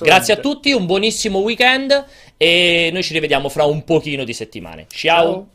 [0.00, 2.04] Grazie a tutti, un buonissimo weekend
[2.36, 4.86] e noi ci rivediamo fra un pochino di settimane.
[4.88, 5.24] Ciao.
[5.24, 5.48] Ciao.